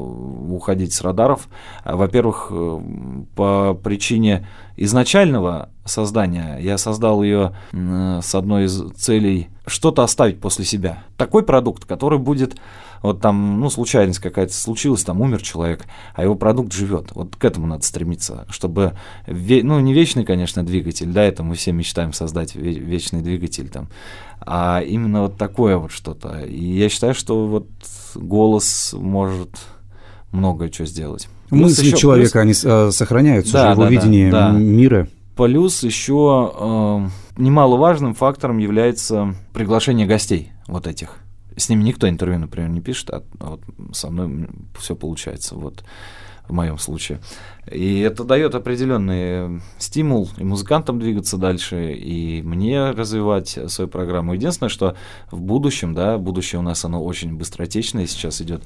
уходить 0.55 0.93
с 0.93 1.01
радаров. 1.01 1.47
А, 1.83 1.95
во-первых, 1.95 2.47
э, 2.51 2.79
по 3.35 3.73
причине 3.83 4.47
изначального 4.75 5.69
создания 5.85 6.57
я 6.61 6.77
создал 6.77 7.21
ее 7.23 7.53
с 7.73 8.35
одной 8.35 8.65
из 8.65 8.91
целей 8.93 9.49
что-то 9.67 10.03
оставить 10.03 10.39
после 10.39 10.65
себя. 10.65 11.03
Такой 11.17 11.43
продукт, 11.43 11.85
который 11.85 12.19
будет 12.19 12.55
вот 13.03 13.19
там, 13.19 13.59
ну, 13.59 13.69
случайность 13.69 14.19
какая-то 14.19 14.53
случилась, 14.53 15.03
там 15.03 15.21
умер 15.21 15.41
человек, 15.41 15.85
а 16.15 16.23
его 16.23 16.35
продукт 16.35 16.71
живет. 16.73 17.11
Вот 17.13 17.35
к 17.35 17.43
этому 17.43 17.67
надо 17.67 17.83
стремиться, 17.83 18.47
чтобы, 18.49 18.93
ну, 19.27 19.79
не 19.81 19.93
вечный, 19.93 20.23
конечно, 20.23 20.65
двигатель, 20.65 21.11
да, 21.11 21.23
это 21.23 21.43
мы 21.43 21.55
все 21.55 21.73
мечтаем 21.73 22.13
создать 22.13 22.55
вечный 22.55 23.21
двигатель 23.21 23.69
там, 23.69 23.89
а 24.39 24.81
именно 24.81 25.23
вот 25.23 25.37
такое 25.37 25.77
вот 25.77 25.91
что-то. 25.91 26.39
И 26.45 26.63
я 26.63 26.87
считаю, 26.87 27.13
что 27.13 27.45
вот 27.45 27.67
голос 28.15 28.95
может 28.97 29.49
многое 30.33 30.71
что 30.71 30.85
сделать. 30.85 31.29
Мысли 31.49 31.85
еще, 31.85 31.97
человека, 31.97 32.41
плюс... 32.41 32.65
они 32.65 32.71
э, 32.73 32.91
сохраняются, 32.91 33.53
да, 33.53 33.65
же, 33.67 33.71
его 33.71 33.83
да, 33.83 33.89
видение 33.89 34.31
да, 34.31 34.51
да. 34.51 34.57
мира. 34.57 35.07
Плюс 35.35 35.83
еще 35.83 36.53
э, 36.55 37.07
немаловажным 37.37 38.13
фактором 38.13 38.57
является 38.57 39.35
приглашение 39.53 40.05
гостей 40.05 40.51
вот 40.67 40.87
этих. 40.87 41.19
С 41.55 41.69
ними 41.69 41.83
никто 41.83 42.09
интервью, 42.09 42.39
например, 42.39 42.69
не 42.69 42.81
пишет, 42.81 43.11
а 43.11 43.23
вот 43.39 43.61
со 43.93 44.09
мной 44.09 44.49
все 44.77 44.95
получается. 44.95 45.55
Вот 45.55 45.83
в 46.47 46.53
моем 46.53 46.77
случае. 46.77 47.19
И 47.71 47.99
это 47.99 48.23
дает 48.23 48.55
определенный 48.55 49.61
стимул 49.77 50.29
и 50.37 50.43
музыкантам 50.43 50.99
двигаться 50.99 51.37
дальше, 51.37 51.93
и 51.93 52.41
мне 52.41 52.91
развивать 52.91 53.57
свою 53.67 53.89
программу. 53.89 54.33
Единственное, 54.33 54.69
что 54.69 54.95
в 55.31 55.41
будущем, 55.41 55.93
да, 55.93 56.17
будущее 56.17 56.59
у 56.59 56.61
нас 56.61 56.83
оно 56.83 57.03
очень 57.03 57.35
быстротечное 57.35 58.05
сейчас 58.07 58.41
идет, 58.41 58.63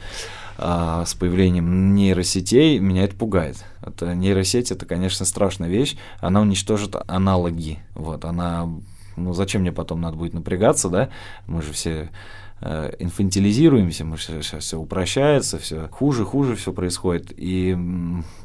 а, 0.58 1.06
с 1.06 1.14
появлением 1.14 1.94
нейросетей, 1.94 2.80
меня 2.80 3.04
это 3.04 3.16
пугает. 3.16 3.64
Это 3.82 4.16
нейросеть 4.16 4.72
это, 4.72 4.86
конечно, 4.86 5.26
страшная 5.26 5.70
вещь, 5.70 5.96
она 6.20 6.42
уничтожит 6.42 6.96
аналоги. 7.08 7.80
Вот, 7.94 8.26
она 8.26 8.68
ну 9.16 9.34
зачем 9.34 9.62
мне 9.62 9.72
потом 9.72 10.02
надо 10.02 10.16
будет 10.16 10.36
напрягаться, 10.36 10.90
да? 10.90 11.10
Мы 11.48 11.64
же 11.64 11.74
все 11.74 12.10
Э, 12.10 12.12
инфантилизируемся, 12.60 14.04
мы 14.04 14.18
сейчас 14.18 14.64
все 14.64 14.80
упрощается, 14.80 15.60
все 15.60 15.88
хуже, 15.90 16.26
хуже 16.26 16.56
все 16.56 16.74
происходит, 16.74 17.32
и, 17.38 17.76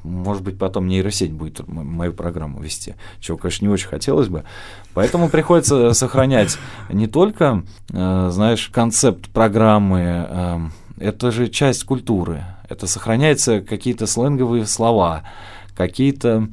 может 0.02 0.42
быть, 0.42 0.58
потом 0.58 0.86
нейросеть 0.86 1.32
будет 1.32 1.66
мою 1.66 2.12
программу 2.12 2.60
вести, 2.60 2.94
чего, 3.20 3.38
конечно, 3.38 3.64
не 3.64 3.72
очень 3.72 3.88
хотелось 3.88 4.28
бы. 4.28 4.44
Поэтому 4.92 5.30
приходится 5.30 5.92
сохранять 5.94 6.58
не 6.90 7.06
только, 7.06 7.64
э, 7.90 8.28
знаешь, 8.30 8.68
концепт 8.68 9.30
программы, 9.30 10.26
э, 10.28 10.60
это 10.98 11.30
же 11.30 11.48
часть 11.48 11.84
культуры, 11.84 12.44
это 12.68 12.86
сохраняются 12.86 13.62
какие-то 13.62 14.06
сленговые 14.06 14.66
слова, 14.66 15.22
какие-то 15.74 16.48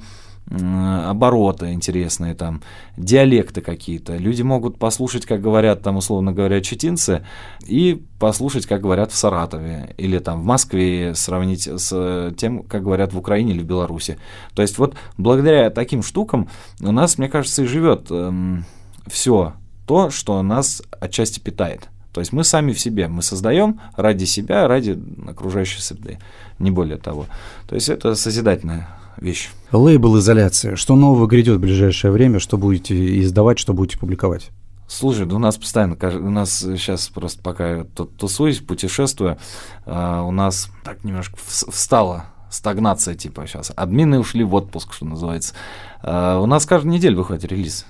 обороты 0.52 1.74
интересные, 1.74 2.34
там, 2.34 2.62
диалекты 2.97 3.62
какие-то. 3.62 4.18
Люди 4.18 4.41
могут 4.41 4.80
послушать, 4.80 5.26
как 5.26 5.41
говорят, 5.41 5.84
там, 5.84 5.97
условно 5.97 6.34
говоря, 6.34 6.60
читинцы, 6.62 7.24
и 7.68 8.04
послушать, 8.20 8.66
как 8.66 8.82
говорят 8.82 9.12
в 9.12 9.16
Саратове, 9.16 9.93
или 9.97 10.18
там 10.18 10.41
в 10.41 10.45
Москве, 10.45 11.14
сравнить 11.14 11.68
с 11.68 12.34
тем, 12.38 12.64
как 12.64 12.84
говорят 12.84 13.14
в 13.14 13.18
Украине 13.18 13.54
или 13.54 13.62
в 13.62 13.66
Беларуси. 13.66 14.18
То 14.56 14.62
есть 14.62 14.78
вот 14.80 14.95
благодаря 15.18 15.70
таким 15.70 16.02
штукам 16.02 16.50
у 16.82 16.91
нас, 16.91 17.18
мне 17.18 17.30
кажется, 17.30 17.64
и 17.64 17.68
живет 17.68 18.08
эм, 18.10 18.66
все 19.08 19.54
то, 19.86 20.10
что 20.10 20.41
нас 20.41 20.82
отчасти 21.00 21.39
питает. 21.39 21.89
То 22.12 22.22
есть 22.22 22.34
мы 22.34 22.43
сами 22.43 22.74
в 22.74 22.80
себе, 22.80 23.08
мы 23.08 23.22
создаем 23.22 23.80
ради 23.95 24.26
себя, 24.26 24.68
ради 24.68 25.00
окружающей 25.28 25.80
среды, 25.80 26.18
не 26.58 26.72
более 26.72 26.97
того. 26.97 27.28
То 27.68 27.76
есть 27.76 27.88
это 27.88 28.16
созидательная 28.16 28.99
вещь. 29.22 29.49
Лейбл 29.72 30.17
изоляция. 30.17 30.76
Что 30.76 30.95
нового 30.95 31.28
грядет 31.28 31.57
в 31.57 31.61
ближайшее 31.61 32.11
время? 32.11 32.39
Что 32.39 32.57
будете 32.57 33.20
издавать, 33.22 33.59
что 33.59 33.74
будете 33.74 33.97
публиковать? 33.97 34.49
Слушай, 34.88 35.28
у 35.28 35.39
нас 35.39 35.57
постоянно, 35.57 35.95
у 36.01 36.30
нас 36.32 36.59
сейчас 36.59 37.07
просто 37.09 37.43
пока 37.43 37.84
тут 37.84 38.17
тусуюсь, 38.17 38.57
путешествую, 38.57 39.38
а, 39.86 40.24
у 40.24 40.32
нас 40.32 40.72
так 40.84 41.03
немножко 41.03 41.38
встала 41.38 42.26
стагнация 42.49 43.13
типа 43.13 43.45
сейчас. 43.45 43.72
Админы 43.76 44.17
ушли 44.17 44.43
в 44.43 44.55
отпуск, 44.55 44.93
что 44.93 45.05
называется. 45.05 45.53
А, 46.01 46.39
у 46.39 46.47
нас 46.47 46.65
каждую 46.65 46.91
неделю 46.91 47.17
выходит 47.17 47.45
релиз. 47.45 47.86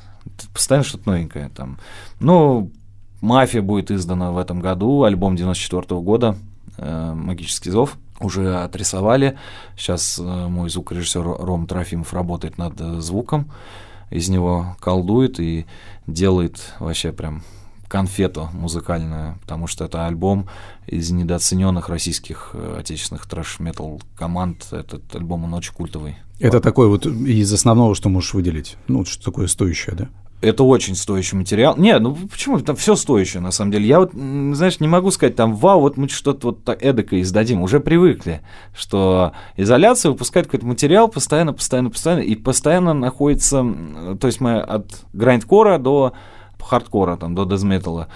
Постоянно 0.54 0.84
что-то 0.84 1.10
новенькое 1.10 1.50
там. 1.56 1.78
Ну, 2.20 2.70
«Мафия» 3.22 3.62
будет 3.62 3.92
издана 3.92 4.32
в 4.32 4.38
этом 4.38 4.60
году, 4.60 5.04
альбом 5.04 5.36
94 5.36 5.82
-го 5.82 6.02
года, 6.02 6.36
э, 6.78 7.14
«Магический 7.14 7.70
зов» 7.70 7.98
уже 8.20 8.58
отрисовали. 8.58 9.38
Сейчас 9.78 10.20
э, 10.20 10.24
мой 10.24 10.70
звукорежиссер 10.70 11.24
Ром 11.24 11.68
Трофимов 11.68 12.14
работает 12.14 12.58
над 12.58 12.80
э, 12.80 13.00
звуком, 13.02 13.52
из 14.10 14.30
него 14.30 14.76
колдует 14.80 15.40
и 15.40 15.66
делает 16.08 16.74
вообще 16.80 17.12
прям 17.12 17.44
конфету 17.88 18.50
музыкальную, 18.54 19.38
потому 19.42 19.68
что 19.68 19.86
это 19.86 20.06
альбом 20.06 20.48
из 20.88 21.12
недооцененных 21.12 21.90
российских 21.90 22.52
э, 22.54 22.78
отечественных 22.80 23.28
трэш-метал 23.28 24.02
команд. 24.16 24.68
Этот 24.72 25.16
альбом, 25.16 25.46
он 25.46 25.54
очень 25.56 25.74
культовый. 25.74 26.18
Это 26.40 26.62
такой 26.62 26.88
вот 26.88 27.06
из 27.06 27.52
основного, 27.52 27.96
что 27.96 28.08
можешь 28.10 28.34
выделить? 28.34 28.78
Ну, 28.88 29.04
что 29.06 29.26
такое 29.26 29.48
стоящее, 29.48 29.96
да? 29.96 30.10
Это 30.42 30.64
очень 30.64 30.96
стоящий 30.96 31.36
материал. 31.36 31.76
Не, 31.78 32.00
ну 32.00 32.16
почему? 32.16 32.60
Там 32.60 32.76
все 32.76 32.96
стоящее, 32.96 33.42
на 33.42 33.52
самом 33.52 33.72
деле. 33.72 33.88
Я 33.88 34.00
вот, 34.00 34.14
знаешь, 34.14 34.80
не 34.80 34.88
могу 34.88 35.12
сказать, 35.12 35.36
там, 35.36 35.54
вау, 35.54 35.82
вот 35.82 35.98
мы 35.98 36.08
что-то 36.08 36.48
вот 36.48 36.64
так 36.64 36.82
эдакое 36.82 37.22
издадим. 37.22 37.62
Уже 37.62 37.80
привыкли, 37.80 38.42
что 38.74 39.34
изоляция 39.58 40.12
выпускает 40.12 40.48
какой-то 40.48 40.66
материал 40.66 41.10
постоянно, 41.10 41.54
постоянно, 41.54 41.90
постоянно, 41.90 42.22
и 42.22 42.36
постоянно 42.36 42.94
находится... 42.94 43.66
То 44.20 44.28
есть 44.28 44.40
мы 44.40 44.60
от 44.60 45.04
грайндкора 45.14 45.78
до 45.78 46.14
хардкора 46.70 47.18
там, 47.18 47.34
до 47.34 47.46
дезметалла, 47.46 48.10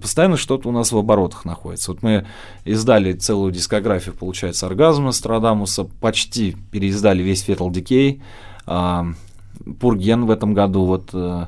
постоянно 0.00 0.36
что-то 0.36 0.68
у 0.68 0.72
нас 0.72 0.92
в 0.92 0.96
оборотах 0.96 1.44
находится. 1.44 1.90
Вот 1.92 2.02
мы 2.02 2.26
издали 2.64 3.12
целую 3.12 3.50
дискографию, 3.50 4.14
получается, 4.14 4.66
оргазма 4.66 5.10
Страдамуса, 5.10 5.84
почти 5.84 6.54
переиздали 6.70 7.22
весь 7.22 7.46
Fatal 7.48 7.70
Decay, 7.70 8.20
Пурген 9.80 10.26
в 10.26 10.30
этом 10.30 10.54
году 10.54 10.84
вот 10.84 11.10
э, 11.12 11.46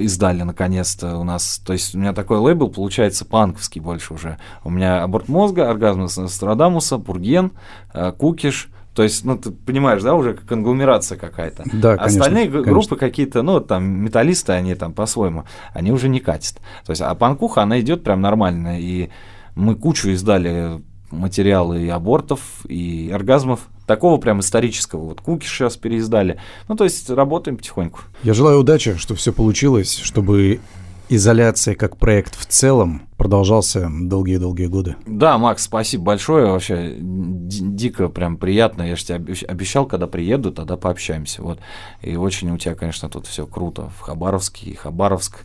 издали 0.00 0.42
наконец-то 0.42 1.16
у 1.16 1.24
нас. 1.24 1.60
То 1.64 1.72
есть 1.72 1.94
у 1.94 1.98
меня 1.98 2.12
такой 2.12 2.38
лейбл 2.38 2.68
получается 2.68 3.24
панковский 3.24 3.80
больше 3.80 4.14
уже. 4.14 4.38
У 4.64 4.70
меня 4.70 5.02
аборт 5.02 5.28
мозга, 5.28 5.70
оргазм 5.70 6.08
Страдамуса, 6.08 6.98
Пурген, 6.98 7.52
э, 7.94 8.12
Кукиш. 8.12 8.70
То 8.94 9.04
есть, 9.04 9.24
ну, 9.24 9.38
ты 9.38 9.52
понимаешь, 9.52 10.02
да, 10.02 10.14
уже 10.14 10.34
конгломерация 10.34 11.16
какая-то. 11.16 11.62
Да, 11.72 11.96
конечно, 11.96 12.04
Остальные 12.04 12.48
конечно. 12.48 12.72
группы 12.72 12.96
какие-то, 12.96 13.42
ну, 13.42 13.60
там, 13.60 13.84
металлисты, 13.84 14.52
они 14.54 14.74
там 14.74 14.92
по-своему, 14.92 15.44
они 15.72 15.92
уже 15.92 16.08
не 16.08 16.18
катят. 16.18 16.56
То 16.84 16.90
есть, 16.90 17.00
а 17.00 17.14
панкуха, 17.14 17.62
она 17.62 17.78
идет 17.78 18.02
прям 18.02 18.20
нормально. 18.20 18.80
И 18.80 19.10
мы 19.54 19.76
кучу 19.76 20.08
издали 20.10 20.82
материалы 21.12 21.84
и 21.84 21.88
абортов, 21.88 22.40
и 22.66 23.10
оргазмов. 23.14 23.68
Такого 23.88 24.18
прям 24.18 24.40
исторического. 24.40 25.00
Вот 25.06 25.22
Куки 25.22 25.46
сейчас 25.46 25.78
переиздали. 25.78 26.38
Ну, 26.68 26.76
то 26.76 26.84
есть 26.84 27.08
работаем 27.08 27.56
потихоньку. 27.56 28.00
Я 28.22 28.34
желаю 28.34 28.60
удачи, 28.60 28.96
чтобы 28.98 29.18
все 29.18 29.32
получилось, 29.32 29.96
чтобы 29.96 30.60
изоляция 31.08 31.74
как 31.74 31.96
проект 31.96 32.34
в 32.38 32.44
целом 32.44 33.08
продолжался 33.16 33.88
долгие-долгие 33.90 34.66
годы. 34.66 34.96
Да, 35.06 35.38
Макс, 35.38 35.64
спасибо 35.64 36.04
большое. 36.04 36.52
Вообще 36.52 36.96
ди- 37.00 37.66
дико 37.66 38.08
прям 38.10 38.36
приятно. 38.36 38.82
Я 38.82 38.94
же 38.94 39.06
тебе 39.06 39.16
обещ- 39.18 39.46
обещал, 39.46 39.86
когда 39.86 40.06
приеду, 40.06 40.52
тогда 40.52 40.76
пообщаемся. 40.76 41.42
Вот. 41.42 41.58
И 42.02 42.14
очень 42.16 42.50
у 42.50 42.58
тебя, 42.58 42.74
конечно, 42.74 43.08
тут 43.08 43.26
все 43.26 43.46
круто. 43.46 43.90
В 43.96 44.00
Хабаровске 44.02 44.70
и 44.70 44.74
Хабаровск. 44.74 45.44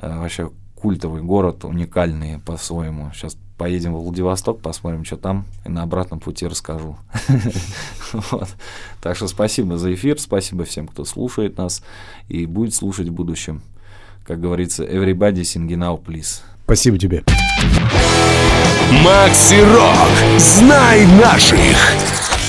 э, 0.00 0.16
вообще 0.18 0.50
культовый 0.76 1.22
город, 1.22 1.64
уникальный 1.64 2.38
по-своему. 2.38 3.10
Сейчас 3.12 3.36
поедем 3.60 3.94
в 3.94 4.02
Владивосток, 4.02 4.62
посмотрим, 4.62 5.04
что 5.04 5.18
там, 5.18 5.44
и 5.66 5.68
на 5.68 5.82
обратном 5.82 6.18
пути 6.18 6.46
расскажу. 6.46 6.96
Так 9.02 9.16
что 9.16 9.28
спасибо 9.28 9.76
за 9.76 9.92
эфир, 9.94 10.18
спасибо 10.18 10.64
всем, 10.64 10.88
кто 10.88 11.04
слушает 11.04 11.58
нас 11.58 11.82
и 12.28 12.46
будет 12.46 12.74
слушать 12.74 13.08
в 13.08 13.12
будущем. 13.12 13.60
Как 14.26 14.40
говорится, 14.40 14.84
everybody 14.84 15.42
sing 15.42 15.68
now, 15.68 16.02
please. 16.02 16.40
Спасибо 16.64 16.98
тебе. 16.98 17.22
Макси 19.04 19.60
Рок. 19.60 20.38
Знай 20.38 21.06
наших. 21.06 22.39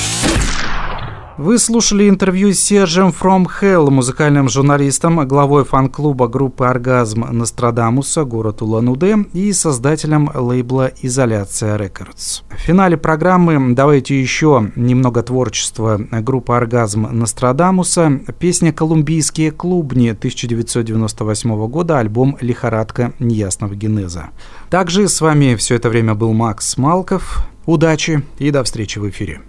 Вы 1.42 1.58
слушали 1.58 2.08
интервью 2.08 2.54
с 2.54 2.60
Сержем 2.60 3.08
From 3.10 3.48
Hell, 3.48 3.90
музыкальным 3.90 4.48
журналистом, 4.48 5.28
главой 5.28 5.66
фан-клуба 5.66 6.28
группы 6.28 6.66
«Оргазм» 6.66 7.26
Нострадамуса, 7.32 8.26
город 8.26 8.62
Улан-Удэ 8.62 9.26
и 9.34 9.52
создателем 9.52 10.30
лейбла 10.36 10.92
«Изоляция 11.02 11.78
Рекордс». 11.78 12.42
В 12.52 12.60
финале 12.60 12.96
программы 12.96 13.74
давайте 13.74 14.22
еще 14.22 14.72
немного 14.76 15.24
творчества 15.24 16.00
группы 16.12 16.54
«Оргазм» 16.54 17.08
Нострадамуса, 17.12 18.20
песня 18.38 18.72
«Колумбийские 18.72 19.50
клубни» 19.50 20.10
1998 20.10 21.68
года, 21.70 21.98
альбом 21.98 22.38
«Лихорадка 22.40 23.14
неясного 23.18 23.74
генеза». 23.74 24.30
Также 24.70 25.10
с 25.10 25.20
вами 25.20 25.56
все 25.56 25.74
это 25.74 25.90
время 25.90 26.14
был 26.14 26.34
Макс 26.34 26.78
Малков. 26.78 27.44
Удачи 27.66 28.22
и 28.38 28.52
до 28.52 28.64
встречи 28.64 29.00
в 29.00 29.10
эфире. 29.10 29.42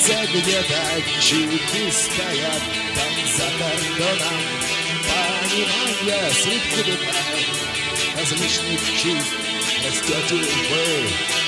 Конце 0.00 0.26
где-то 0.32 0.80
стоят 1.92 2.62
Там 2.94 3.12
за 3.36 3.48
кордоном 3.58 4.40
Понимание 5.10 6.30
суть 6.32 6.66
кубикает 6.70 7.48
Различных 8.16 8.80
чувств 8.96 9.34
Растете 9.84 10.36
вы 10.70 10.86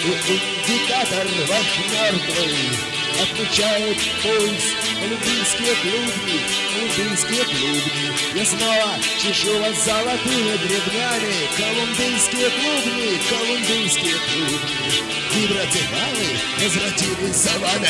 И 0.04 0.36
индикатор 0.36 1.26
ваш 1.48 1.70
мертвый 1.92 3.01
Отмечает 3.20 3.98
пульс 4.22 4.64
Олимпийские 5.02 5.74
клубни 5.82 6.40
Олимпийские 6.76 7.44
клубни. 7.44 8.12
Я 8.34 8.44
снова 8.44 8.98
чешу 9.20 9.58
вас 9.60 9.84
золотыми 9.84 10.56
гребнями. 10.56 11.34
Колумбийские 11.56 12.50
клубни 12.50 13.20
Колумбийские 13.28 14.14
клубни. 14.14 15.12
Виброцефалы 15.34 16.28
возвратились 16.58 17.36
за 17.36 17.58
вами 17.58 17.88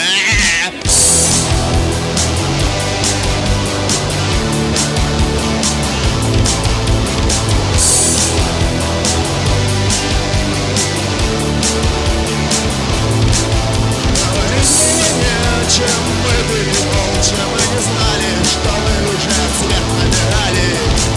чем 15.73 15.89
мы 15.89 16.37
были 16.53 16.77
молча 16.85 17.41
Мы 17.49 17.61
не 17.73 17.81
знали, 17.81 18.31
что 18.45 18.73
мы 18.85 18.97
уже 19.09 19.37
цвет 19.57 19.87
набирали? 19.97 20.68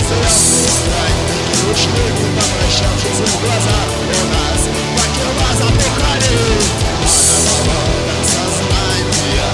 Звездные 0.07 0.71
странники 0.79 1.59
ушли, 1.71 2.05
не 2.15 2.27
попрощавшись 2.39 3.19
в 3.19 3.35
глаза 3.43 3.79
У 3.99 4.23
нас 4.31 4.61
факела 4.95 5.49
запухали. 5.59 6.39
Болотах 7.67 8.23
сознания 8.23 9.51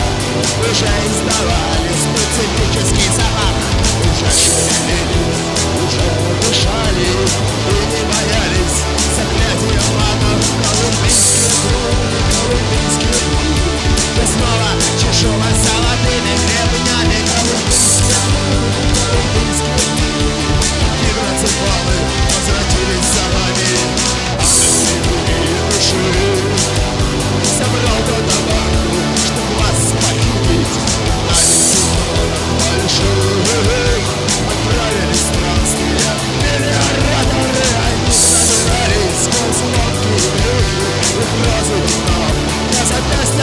Уже 0.70 0.92
издавали 1.10 1.92
специфический 2.06 3.10
запах. 3.18 3.58
Уже 4.06 4.30
шевелились, 4.38 5.42
уже 5.82 6.08
дышали 6.42 7.10
И 7.70 7.80
не 7.90 8.02
боялись. 8.06 8.78
Заклятия 9.18 9.82
магов 9.98 10.46
Колумбийские 10.62 11.50
клубы, 11.58 12.20
колумбийские 12.30 13.14
клубы 13.34 13.61
я 14.18 14.28
снова 14.28 14.70
чешу 15.00 15.30
вас 15.30 15.58
золотыми 15.64 16.34
гребнями 16.46 17.20
Колумбийские 17.28 18.18
клубы, 18.36 18.84
колумбийские 21.42 21.81